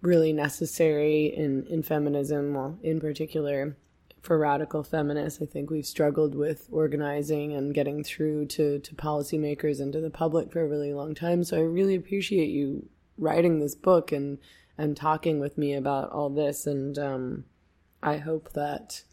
really 0.02 0.32
necessary 0.32 1.26
in, 1.26 1.66
in 1.68 1.82
feminism, 1.82 2.52
well, 2.54 2.78
in 2.82 3.00
particular 3.00 3.76
for 4.26 4.36
radical 4.36 4.82
feminists. 4.82 5.40
I 5.40 5.46
think 5.46 5.70
we've 5.70 5.86
struggled 5.86 6.34
with 6.34 6.66
organizing 6.72 7.52
and 7.52 7.72
getting 7.72 8.02
through 8.02 8.46
to, 8.46 8.80
to 8.80 8.94
policymakers 8.96 9.80
and 9.80 9.92
to 9.92 10.00
the 10.00 10.10
public 10.10 10.50
for 10.50 10.60
a 10.62 10.68
really 10.68 10.92
long 10.92 11.14
time. 11.14 11.44
So 11.44 11.56
I 11.56 11.60
really 11.60 11.94
appreciate 11.94 12.50
you 12.50 12.88
writing 13.16 13.60
this 13.60 13.76
book 13.76 14.10
and, 14.10 14.38
and 14.76 14.96
talking 14.96 15.38
with 15.38 15.56
me 15.56 15.74
about 15.74 16.10
all 16.10 16.28
this. 16.28 16.66
And 16.66 16.98
um, 16.98 17.44
I 18.02 18.16
hope 18.16 18.52
that 18.54 19.04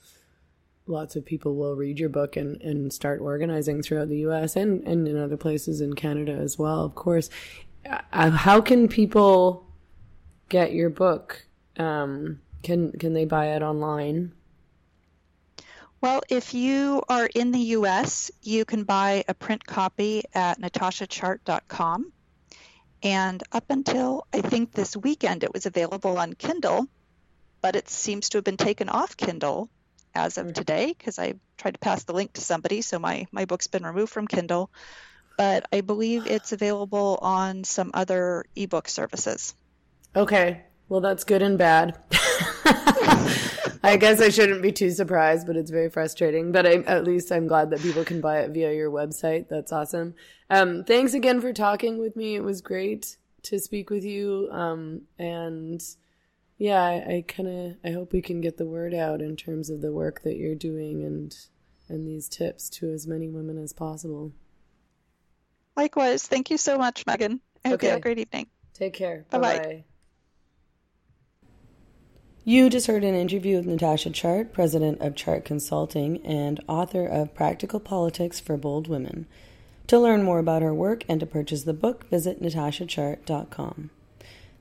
lots 0.88 1.16
of 1.16 1.26
people 1.26 1.56
will 1.56 1.76
read 1.76 2.00
your 2.00 2.10
book 2.10 2.36
and, 2.36 2.60
and 2.62 2.92
start 2.92 3.22
organizing 3.22 3.84
throughout 3.84 4.10
the 4.10 4.26
US 4.28 4.56
and, 4.56 4.86
and 4.88 5.08
in 5.08 5.16
other 5.16 5.38
places 5.38 5.80
in 5.80 5.94
Canada 5.94 6.34
as 6.34 6.58
well, 6.58 6.84
of 6.84 6.96
course. 6.96 7.30
Uh, 7.86 8.32
how 8.32 8.60
can 8.60 8.88
people 8.88 9.68
get 10.50 10.74
your 10.74 10.90
book? 10.90 11.46
Um, 11.78 12.42
can 12.64 12.94
can 12.94 13.14
they 13.14 13.26
buy 13.26 13.48
it 13.48 13.62
online? 13.62 14.34
Well, 16.04 16.22
if 16.28 16.54
you 16.54 17.02
are 17.08 17.30
in 17.34 17.54
the 17.54 17.78
US, 17.78 18.30
you 18.42 18.66
can 18.66 18.84
buy 18.84 19.24
a 19.26 19.34
print 19.34 19.66
copy 19.66 20.26
at 20.34 20.60
natashachart.com. 20.60 22.12
And 23.04 23.42
up 23.54 23.64
until 23.70 24.28
I 24.34 24.42
think 24.42 24.74
this 24.74 24.98
weekend, 24.98 25.46
it 25.46 25.54
was 25.54 25.66
available 25.66 26.18
on 26.18 26.34
Kindle, 26.34 26.90
but 27.62 27.78
it 27.78 27.88
seems 27.88 28.28
to 28.28 28.40
have 28.40 28.44
been 28.44 28.58
taken 28.58 28.90
off 28.90 29.16
Kindle 29.16 29.70
as 30.14 30.38
of 30.38 30.48
mm-hmm. 30.48 30.54
today 30.56 30.88
because 30.88 31.20
I 31.20 31.36
tried 31.56 31.76
to 31.76 31.80
pass 31.80 32.04
the 32.04 32.12
link 32.12 32.34
to 32.34 32.42
somebody, 32.42 32.82
so 32.82 33.00
my, 33.00 33.26
my 33.32 33.46
book's 33.46 33.68
been 33.68 33.86
removed 33.86 34.12
from 34.12 34.28
Kindle. 34.28 34.70
But 35.38 35.68
I 35.72 35.80
believe 35.80 36.28
it's 36.28 36.52
available 36.52 37.18
on 37.22 37.64
some 37.64 37.92
other 37.94 38.44
ebook 38.58 38.90
services. 38.90 39.56
Okay. 40.14 40.64
Well, 40.90 41.00
that's 41.00 41.24
good 41.24 41.42
and 41.42 41.58
bad. 41.58 41.98
I 43.84 43.98
guess 43.98 44.22
I 44.22 44.30
shouldn't 44.30 44.62
be 44.62 44.72
too 44.72 44.92
surprised, 44.92 45.46
but 45.46 45.58
it's 45.58 45.70
very 45.70 45.90
frustrating. 45.90 46.52
But 46.54 46.66
I, 46.66 46.76
at 46.84 47.04
least 47.04 47.32
I'm 47.32 47.48
glad 47.48 47.70
that 47.72 47.82
people 47.82 48.06
can 48.06 48.22
buy 48.22 48.40
it 48.40 48.52
via 48.52 48.74
your 48.74 48.90
website. 48.90 49.50
That's 49.50 49.74
awesome. 49.74 50.16
Um, 50.50 50.86
thanks 50.86 51.14
again 51.14 51.42
for 51.42 51.52
talking 51.52 52.00
with 52.00 52.16
me. 52.16 52.36
It 52.36 52.44
was 52.44 52.62
great 52.62 53.18
to 53.44 53.60
speak 53.60 53.90
with 53.90 54.06
you. 54.06 54.48
Um, 54.52 55.02
and 55.20 55.84
yeah, 56.58 56.82
I, 56.82 56.94
I 56.94 57.26
kind 57.28 57.50
of 57.50 57.78
I 57.84 57.92
hope 57.92 58.14
we 58.14 58.22
can 58.22 58.40
get 58.40 58.58
the 58.58 58.66
word 58.66 58.94
out 58.94 59.22
in 59.22 59.36
terms 59.36 59.70
of 59.70 59.82
the 59.82 59.92
work 59.92 60.22
that 60.24 60.38
you're 60.38 60.56
doing 60.56 61.04
and 61.04 61.36
and 61.90 62.08
these 62.08 62.30
tips 62.30 62.70
to 62.70 62.90
as 62.92 63.06
many 63.06 63.28
women 63.28 63.62
as 63.62 63.74
possible. 63.74 64.32
Likewise, 65.76 66.26
thank 66.26 66.50
you 66.50 66.58
so 66.58 66.78
much, 66.78 67.06
Meghan. 67.06 67.40
I 67.66 67.70
hope 67.70 67.76
okay. 67.76 67.88
you 67.88 67.92
have 67.92 68.00
a 68.00 68.02
great 68.02 68.20
evening. 68.20 68.48
Take 68.74 68.94
care. 68.94 69.26
Bye 69.30 69.40
bye. 69.40 69.84
You 72.46 72.70
just 72.70 72.88
heard 72.88 73.06
an 73.06 73.16
interview 73.16 73.56
with 73.56 73.68
Natasha 73.68 74.10
Chart, 74.10 74.52
president 74.52 75.00
of 75.00 75.16
Chart 75.16 75.46
Consulting 75.46 76.22
and 76.26 76.62
author 76.68 77.06
of 77.06 77.34
Practical 77.34 77.80
Politics 77.80 78.42
for 78.42 78.58
Bold 78.58 78.90
Women. 78.90 79.28
To 79.88 79.98
learn 79.98 80.24
more 80.24 80.40
about 80.40 80.62
her 80.62 80.74
work 80.74 81.06
and 81.08 81.22
to 81.22 81.26
purchase 81.26 81.64
the 81.64 81.74
book, 81.74 82.10
visit 82.10 82.44
natashachart.com. 82.44 83.92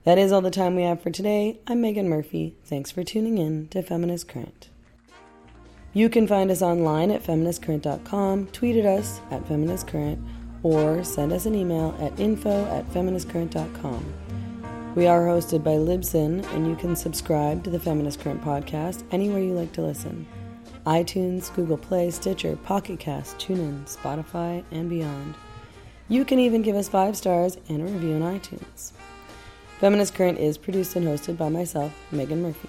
That 0.05 0.17
is 0.17 0.31
all 0.31 0.41
the 0.41 0.51
time 0.53 0.77
we 0.77 0.83
have 0.83 1.03
for 1.03 1.11
today. 1.11 1.59
I'm 1.67 1.83
Meghan 1.83 2.07
Murphy. 2.07 2.55
Thanks 2.65 2.93
for 2.93 3.03
tuning 3.03 3.39
in 3.39 3.67
to 3.69 3.83
Feminist 3.83 4.29
Current. 4.29 4.69
You 5.93 6.09
can 6.09 6.29
find 6.29 6.53
us 6.53 6.63
online 6.63 7.11
at 7.11 7.25
feministcurrent.com, 7.25 8.47
tweet 8.53 8.77
at 8.77 8.87
us 8.87 9.21
at 9.33 9.45
feministcurrent, 9.49 10.25
or 10.63 11.03
send 11.03 11.33
us 11.33 11.47
an 11.47 11.57
email 11.57 11.97
at 12.01 12.21
info 12.21 12.65
at 12.67 12.89
feministcurrent.com. 12.91 14.22
We 14.95 15.07
are 15.07 15.23
hosted 15.23 15.65
by 15.65 15.77
Libsyn, 15.77 16.45
and 16.53 16.67
you 16.67 16.77
can 16.77 16.95
subscribe 16.95 17.65
to 17.65 17.71
the 17.71 17.81
Feminist 17.81 18.21
Current 18.21 18.43
podcast 18.43 19.05
anywhere 19.11 19.41
you 19.41 19.55
like 19.55 19.73
to 19.73 19.81
listen 19.81 20.27
iTunes, 20.85 21.55
Google 21.55 21.79
Play, 21.79 22.11
Stitcher, 22.11 22.57
Pocket 22.57 23.01
Cast, 23.01 23.39
TuneIn, 23.39 23.85
Spotify, 23.85 24.63
and 24.71 24.91
beyond. 24.91 25.35
You 26.11 26.27
can 26.27 26.39
even 26.39 26.61
give 26.61 26.77
us 26.77 26.91
five 26.91 27.17
stars 27.17 27.57
and 27.71 27.81
a 27.81 27.91
review 27.91 28.17
on 28.17 28.39
iTunes. 28.39 28.93
Feminist 29.81 30.15
Current 30.15 30.39
is 30.39 30.59
produced 30.59 30.95
and 30.95 31.07
hosted 31.07 31.39
by 31.39 31.49
myself, 31.49 31.95
Meghan 32.13 32.43
Murphy. 32.43 32.69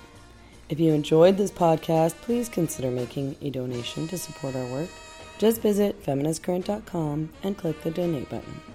If 0.69 0.79
you 0.79 0.93
enjoyed 0.93 1.35
this 1.35 1.51
podcast, 1.51 2.13
please 2.21 2.47
consider 2.47 2.89
making 2.89 3.35
a 3.41 3.49
donation 3.49 4.07
to 4.07 4.17
support 4.17 4.55
our 4.55 4.65
work. 4.67 4.89
Just 5.39 5.61
visit 5.61 6.01
feministcurrent.com 6.05 7.31
and 7.43 7.57
click 7.57 7.81
the 7.83 7.91
donate 7.91 8.29
button. 8.29 8.72